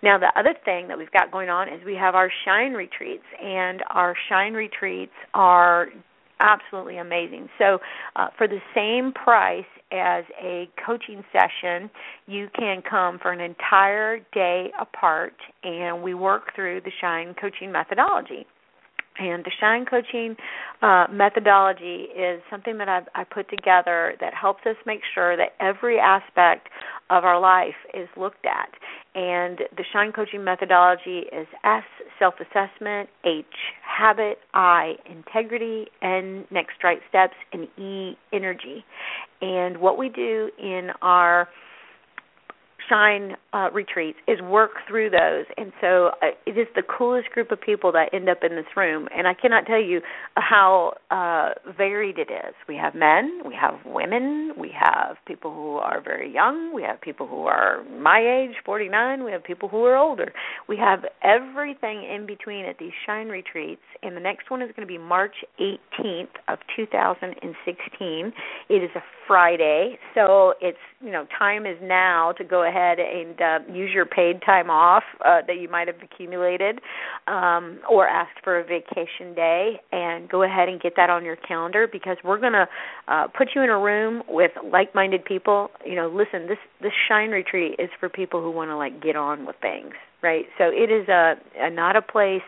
Now, 0.01 0.17
the 0.17 0.31
other 0.37 0.55
thing 0.65 0.87
that 0.87 0.97
we've 0.97 1.11
got 1.11 1.31
going 1.31 1.49
on 1.49 1.67
is 1.69 1.85
we 1.85 1.95
have 1.95 2.15
our 2.15 2.31
Shine 2.45 2.73
retreats, 2.73 3.23
and 3.41 3.83
our 3.91 4.15
Shine 4.27 4.53
retreats 4.53 5.13
are 5.33 5.89
absolutely 6.39 6.97
amazing. 6.97 7.47
So, 7.59 7.77
uh, 8.15 8.27
for 8.37 8.47
the 8.47 8.59
same 8.73 9.13
price 9.13 9.65
as 9.91 10.25
a 10.41 10.67
coaching 10.85 11.23
session, 11.31 11.89
you 12.27 12.49
can 12.57 12.81
come 12.81 13.19
for 13.19 13.31
an 13.31 13.39
entire 13.39 14.19
day 14.33 14.71
apart, 14.79 15.35
and 15.63 16.01
we 16.01 16.13
work 16.13 16.53
through 16.55 16.81
the 16.81 16.91
Shine 16.99 17.35
coaching 17.39 17.71
methodology. 17.71 18.45
And 19.17 19.45
the 19.45 19.51
Shine 19.59 19.85
coaching 19.85 20.35
uh, 20.81 21.05
methodology 21.11 22.07
is 22.15 22.41
something 22.49 22.77
that 22.79 22.89
I've, 22.89 23.07
I 23.15 23.23
put 23.23 23.49
together 23.49 24.15
that 24.19 24.33
helps 24.33 24.65
us 24.65 24.75
make 24.85 24.99
sure 25.13 25.37
that 25.37 25.53
every 25.59 25.99
aspect 25.99 26.67
of 27.09 27.23
our 27.23 27.39
life 27.39 27.75
is 27.93 28.09
looked 28.17 28.45
at. 28.45 28.69
And 29.13 29.59
the 29.77 29.85
Shine 29.93 30.11
coaching 30.11 30.43
methodology 30.43 31.23
is 31.31 31.47
S, 31.63 31.83
self 32.19 32.35
assessment, 32.39 33.09
H, 33.23 33.45
habit, 33.81 34.39
I, 34.53 34.95
integrity, 35.09 35.85
N, 36.01 36.45
next 36.51 36.83
right 36.83 36.99
steps, 37.07 37.35
and 37.53 37.67
E, 37.77 38.17
energy. 38.33 38.83
And 39.41 39.77
what 39.77 39.97
we 39.97 40.09
do 40.09 40.49
in 40.59 40.89
our 41.01 41.47
shine 42.89 43.35
uh, 43.53 43.69
retreats 43.73 44.17
is 44.27 44.41
work 44.41 44.71
through 44.87 45.09
those. 45.09 45.45
And 45.57 45.71
so 45.81 46.11
uh, 46.21 46.27
it 46.45 46.57
is 46.57 46.67
the 46.75 46.83
coolest 46.83 47.29
group 47.31 47.51
of 47.51 47.59
people 47.59 47.91
that 47.93 48.13
end 48.13 48.29
up 48.29 48.39
in 48.43 48.55
this 48.55 48.65
room. 48.75 49.07
And 49.15 49.27
i 49.27 49.33
cannot 49.33 49.65
tell 49.65 49.81
you 49.81 50.01
how 50.35 50.93
uh 51.11 51.53
varied 51.77 52.17
it 52.17 52.29
is. 52.31 52.53
We 52.67 52.75
have 52.75 52.95
men 52.95 53.41
we 53.45 53.55
have 53.55 53.75
women 53.85 54.53
we 54.57 54.71
have 54.77 55.17
people 55.25 55.53
who 55.53 55.77
are 55.77 56.01
very 56.01 56.31
young 56.33 56.73
we 56.73 56.83
have 56.83 57.01
people 57.01 57.27
who 57.27 57.43
are 57.43 57.83
my 57.99 58.19
age 58.19 58.55
49 58.65 59.23
we 59.23 59.31
have 59.31 59.43
people 59.43 59.69
who 59.69 59.83
are 59.85 59.97
older. 59.97 60.33
We 60.67 60.77
have 60.77 61.05
everything 61.23 62.03
in 62.03 62.25
between 62.25 62.65
at 62.65 62.77
these 62.77 62.93
shine 63.05 63.27
retreats. 63.27 63.81
And 64.03 64.15
the 64.15 64.21
next 64.21 64.51
one 64.51 64.61
is 64.61 64.69
going 64.75 64.87
to 64.87 64.91
be 64.91 64.97
march 64.97 65.35
18th 65.59 66.35
of 66.47 66.59
2016 66.75 68.33
it 68.69 68.73
is 68.73 68.89
a 68.95 69.03
friday 69.27 69.97
so 70.13 70.53
it's 70.61 70.77
you 71.01 71.11
know 71.11 71.25
time 71.37 71.65
is 71.65 71.77
now 71.81 72.31
to 72.37 72.43
go 72.43 72.63
ahead 72.67 72.74
and 72.75 73.41
uh, 73.41 73.59
use 73.73 73.91
your 73.93 74.05
paid 74.05 74.41
time 74.41 74.69
off 74.69 75.03
uh, 75.23 75.41
that 75.47 75.59
you 75.59 75.69
might 75.69 75.87
have 75.87 75.97
accumulated 76.01 76.79
um, 77.27 77.79
or 77.89 78.07
asked 78.07 78.39
for 78.43 78.59
a 78.59 78.63
vacation 78.63 79.33
day 79.35 79.79
and 79.91 80.29
go 80.29 80.43
ahead 80.43 80.69
and 80.69 80.81
get 80.81 80.93
that 80.95 81.09
on 81.09 81.23
your 81.23 81.35
calendar 81.35 81.87
because 81.91 82.17
we're 82.23 82.39
going 82.39 82.53
to 82.53 82.67
uh, 83.07 83.27
put 83.27 83.49
you 83.55 83.61
in 83.61 83.69
a 83.69 83.79
room 83.79 84.23
with 84.27 84.51
like-minded 84.71 85.23
people. 85.25 85.69
You 85.85 85.95
know 85.95 86.07
listen 86.07 86.47
this 86.47 86.57
this 86.81 86.93
shine 87.07 87.29
retreat 87.29 87.75
is 87.79 87.89
for 87.99 88.09
people 88.09 88.41
who 88.41 88.51
want 88.51 88.69
to 88.69 88.77
like 88.77 89.01
get 89.01 89.15
on 89.15 89.45
with 89.45 89.55
things 89.61 89.93
right 90.25 90.45
so 90.57 90.65
it 90.65 90.89
is 90.91 91.07
a, 91.07 91.35
a 91.59 91.69
not 91.69 91.95
a 91.95 92.01
place 92.01 92.41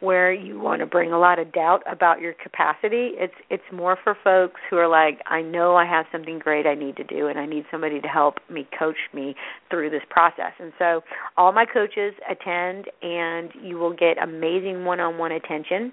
where 0.00 0.32
you 0.32 0.60
want 0.60 0.80
to 0.80 0.86
bring 0.86 1.12
a 1.12 1.18
lot 1.18 1.38
of 1.38 1.52
doubt 1.52 1.82
about 1.90 2.20
your 2.20 2.34
capacity. 2.34 3.10
It's 3.14 3.34
it's 3.50 3.62
more 3.72 3.98
for 4.02 4.16
folks 4.22 4.60
who 4.70 4.76
are 4.76 4.88
like, 4.88 5.20
I 5.26 5.42
know 5.42 5.76
I 5.76 5.86
have 5.86 6.06
something 6.12 6.38
great 6.38 6.66
I 6.66 6.74
need 6.74 6.96
to 6.96 7.04
do 7.04 7.26
and 7.26 7.38
I 7.38 7.46
need 7.46 7.64
somebody 7.70 8.00
to 8.00 8.08
help 8.08 8.36
me 8.50 8.66
coach 8.78 8.96
me 9.12 9.34
through 9.70 9.90
this 9.90 10.02
process. 10.10 10.52
And 10.58 10.72
so 10.78 11.02
all 11.36 11.52
my 11.52 11.64
coaches 11.64 12.14
attend 12.30 12.86
and 13.02 13.50
you 13.62 13.78
will 13.78 13.94
get 13.94 14.22
amazing 14.22 14.84
one-on-one 14.84 15.32
attention 15.32 15.92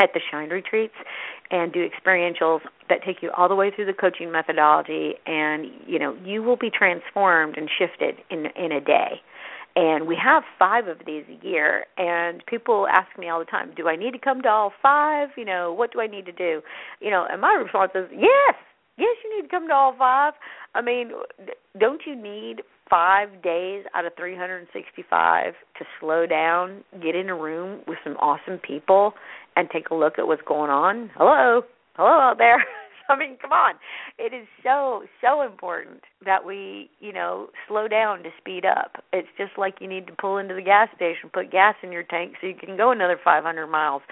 at 0.00 0.10
the 0.14 0.20
Shine 0.30 0.48
retreats 0.48 0.94
and 1.50 1.72
do 1.72 1.86
experientials 1.86 2.60
that 2.88 3.02
take 3.04 3.16
you 3.22 3.30
all 3.36 3.48
the 3.48 3.54
way 3.54 3.70
through 3.74 3.86
the 3.86 3.92
coaching 3.92 4.32
methodology 4.32 5.12
and 5.26 5.66
you 5.86 5.98
know 5.98 6.16
you 6.24 6.42
will 6.42 6.56
be 6.56 6.70
transformed 6.70 7.56
and 7.56 7.68
shifted 7.78 8.16
in 8.30 8.46
in 8.56 8.72
a 8.72 8.80
day 8.80 9.20
and 9.76 10.06
we 10.06 10.16
have 10.22 10.42
five 10.58 10.86
of 10.88 10.98
these 11.06 11.24
a 11.28 11.46
year 11.46 11.84
and 11.96 12.44
people 12.46 12.86
ask 12.90 13.08
me 13.18 13.28
all 13.28 13.38
the 13.38 13.44
time 13.44 13.72
do 13.76 13.88
i 13.88 13.96
need 13.96 14.12
to 14.12 14.18
come 14.18 14.42
to 14.42 14.48
all 14.48 14.72
five? 14.82 15.28
You 15.36 15.44
know 15.44 15.72
what 15.72 15.92
do 15.92 16.00
i 16.00 16.06
need 16.06 16.26
to 16.26 16.32
do? 16.32 16.60
You 17.00 17.10
know 17.10 17.26
and 17.30 17.40
my 17.40 17.54
response 17.54 17.92
is 17.94 18.08
yes 18.12 18.54
yes 18.98 19.16
you 19.24 19.36
need 19.36 19.42
to 19.42 19.48
come 19.48 19.68
to 19.68 19.74
all 19.74 19.94
five. 19.96 20.34
I 20.74 20.82
mean 20.82 21.12
don't 21.78 22.02
you 22.06 22.16
need 22.16 22.62
five 22.88 23.42
days 23.42 23.84
out 23.94 24.04
of 24.04 24.12
365 24.16 25.54
to 25.78 25.84
slow 26.00 26.26
down 26.26 26.84
get 27.02 27.14
in 27.14 27.28
a 27.28 27.34
room 27.34 27.80
with 27.86 27.98
some 28.02 28.16
awesome 28.16 28.58
people 28.58 29.12
and 29.56 29.68
take 29.70 29.90
a 29.90 29.94
look 29.94 30.18
at 30.18 30.26
what's 30.26 30.42
going 30.42 30.70
on? 30.70 31.10
Hello? 31.14 31.62
Hello 31.94 32.08
out 32.08 32.38
there 32.38 32.64
I 33.10 33.18
mean, 33.18 33.36
come 33.40 33.52
on. 33.52 33.74
It 34.18 34.32
is 34.34 34.46
so 34.62 35.02
so 35.20 35.42
important 35.42 36.02
that 36.24 36.44
we, 36.44 36.90
you 37.00 37.12
know, 37.12 37.48
slow 37.68 37.88
down 37.88 38.22
to 38.22 38.30
speed 38.38 38.64
up. 38.64 39.02
It's 39.12 39.28
just 39.36 39.52
like 39.58 39.76
you 39.80 39.88
need 39.88 40.06
to 40.06 40.12
pull 40.12 40.38
into 40.38 40.54
the 40.54 40.62
gas 40.62 40.88
station, 40.96 41.30
put 41.32 41.50
gas 41.50 41.74
in 41.82 41.92
your 41.92 42.04
tank 42.04 42.34
so 42.40 42.46
you 42.46 42.54
can 42.54 42.76
go 42.76 42.90
another 42.92 43.18
500 43.22 43.66
miles. 43.66 44.02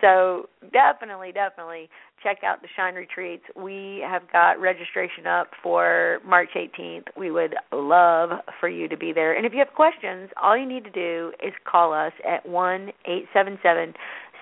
So, 0.00 0.48
definitely 0.72 1.32
definitely 1.32 1.88
check 2.22 2.38
out 2.44 2.62
the 2.62 2.68
Shine 2.76 2.94
Retreats. 2.94 3.44
We 3.56 4.02
have 4.06 4.22
got 4.32 4.60
registration 4.60 5.26
up 5.26 5.48
for 5.62 6.18
March 6.26 6.50
18th. 6.56 7.06
We 7.16 7.30
would 7.30 7.54
love 7.72 8.30
for 8.60 8.68
you 8.68 8.88
to 8.88 8.96
be 8.96 9.12
there. 9.12 9.36
And 9.36 9.46
if 9.46 9.52
you 9.52 9.58
have 9.58 9.74
questions, 9.74 10.30
all 10.40 10.56
you 10.56 10.66
need 10.66 10.84
to 10.84 10.90
do 10.90 11.32
is 11.44 11.52
call 11.64 11.92
us 11.92 12.12
at 12.28 12.46
one 12.48 12.90
eight 13.06 13.26
seven 13.32 13.58
seven 13.62 13.94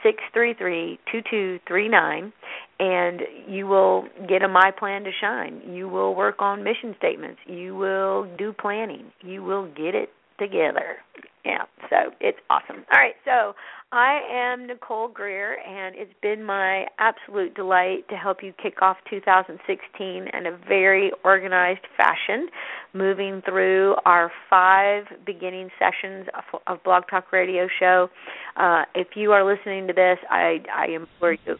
six 0.07 0.23
three 0.33 0.55
three 0.55 0.99
two 1.11 1.21
two 1.29 1.59
three 1.67 1.89
nine 1.89 2.33
and 2.79 3.23
you 3.49 3.67
will 3.67 4.05
get 4.29 4.43
a 4.43 4.49
my 4.49 4.71
plan 4.79 5.03
to 5.03 5.11
shine. 5.21 5.63
You 5.67 5.89
will 5.89 6.15
work 6.15 6.37
on 6.41 6.63
mission 6.63 6.95
statements. 6.99 7.41
You 7.47 7.75
will 7.75 8.29
do 8.37 8.53
planning. 8.53 9.07
You 9.23 9.43
will 9.43 9.67
get 9.69 9.95
it 9.95 10.11
together. 10.39 10.99
Yeah 11.45 11.65
so 11.91 11.97
it's 12.21 12.39
awesome. 12.51 12.85
All 12.93 12.99
right 12.99 13.15
so 13.25 13.55
i 13.93 14.21
am 14.31 14.67
nicole 14.67 15.09
greer 15.09 15.59
and 15.67 15.95
it's 15.97 16.13
been 16.23 16.43
my 16.43 16.85
absolute 16.99 17.55
delight 17.55 18.07
to 18.09 18.17
help 18.17 18.43
you 18.43 18.53
kick 18.63 18.83
off 18.83 18.97
2016 19.09 20.29
in 20.33 20.47
a 20.47 20.59
very 20.69 21.13
organized 21.25 21.87
fashion 21.97 22.49
moving 22.93 23.43
through 23.45 23.95
our 24.05 24.31
five 24.51 25.05
beginning 25.25 25.69
sessions 25.79 26.27
of, 26.37 26.61
of 26.67 26.83
blog 26.85 27.05
talk 27.09 27.33
radio 27.33 27.69
show 27.79 28.09
uh, 28.57 28.83
if 28.95 29.09
you 29.15 29.33
are 29.33 29.45
listening 29.45 29.87
to 29.87 29.93
this 29.93 30.19
i 30.31 30.59
i 30.75 30.87
implore 30.89 31.37
you 31.47 31.57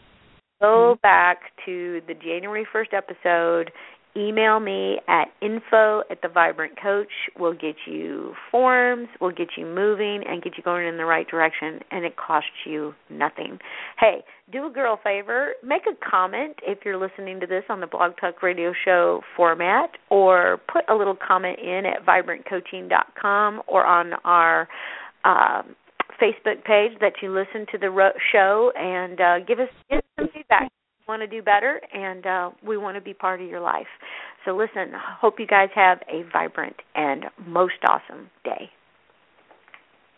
go 0.61 0.97
back 1.03 1.37
to 1.65 2.01
the 2.07 2.13
January 2.13 2.65
1st 2.73 2.93
episode. 2.93 3.71
Email 4.17 4.59
me 4.59 4.97
at 5.07 5.25
info 5.41 6.01
at 6.09 6.21
the 6.23 6.27
Vibrant 6.27 6.73
Coach. 6.81 7.11
We'll 7.37 7.53
get 7.53 7.75
you 7.85 8.33
forms, 8.49 9.07
we'll 9.21 9.31
get 9.31 9.49
you 9.55 9.65
moving, 9.65 10.23
and 10.27 10.41
get 10.41 10.57
you 10.57 10.63
going 10.63 10.87
in 10.87 10.97
the 10.97 11.05
right 11.05 11.27
direction, 11.27 11.79
and 11.91 12.03
it 12.03 12.15
costs 12.17 12.49
you 12.65 12.95
nothing. 13.11 13.59
Hey, 13.99 14.23
do 14.51 14.65
a 14.65 14.71
girl 14.71 14.99
favor, 15.03 15.53
make 15.63 15.83
a 15.87 16.09
comment 16.09 16.55
if 16.63 16.79
you're 16.83 16.97
listening 16.97 17.39
to 17.41 17.45
this 17.45 17.63
on 17.69 17.79
the 17.79 17.85
Blog 17.85 18.13
Talk 18.19 18.41
Radio 18.41 18.73
Show 18.85 19.21
format, 19.35 19.91
or 20.09 20.59
put 20.71 20.83
a 20.89 20.95
little 20.95 21.15
comment 21.15 21.59
in 21.59 21.83
at 21.85 22.03
vibrantcoaching.com 22.05 23.61
or 23.67 23.85
on 23.85 24.13
our 24.23 24.67
um, 25.25 25.75
Facebook 26.19 26.63
page 26.63 26.97
that 27.01 27.13
you 27.21 27.31
listen 27.31 27.67
to 27.71 27.77
the 27.77 28.09
show 28.31 28.71
and 28.75 29.21
uh, 29.21 29.39
give 29.45 29.59
us 29.59 29.69
give 29.89 30.01
some 30.17 30.29
feedback. 30.33 30.71
Want 31.07 31.21
to 31.21 31.27
do 31.27 31.41
better, 31.41 31.79
and 31.93 32.25
uh, 32.25 32.49
we 32.61 32.75
want 32.75 32.95
to 32.95 33.01
be 33.01 33.13
part 33.13 33.41
of 33.41 33.47
your 33.47 33.61
life. 33.61 33.87
So 34.43 34.57
listen, 34.57 34.91
hope 34.93 35.39
you 35.39 35.47
guys 35.47 35.69
have 35.73 35.99
a 36.09 36.23
vibrant 36.33 36.75
and 36.95 37.25
most 37.45 37.75
awesome 37.89 38.29
day. 38.43 38.69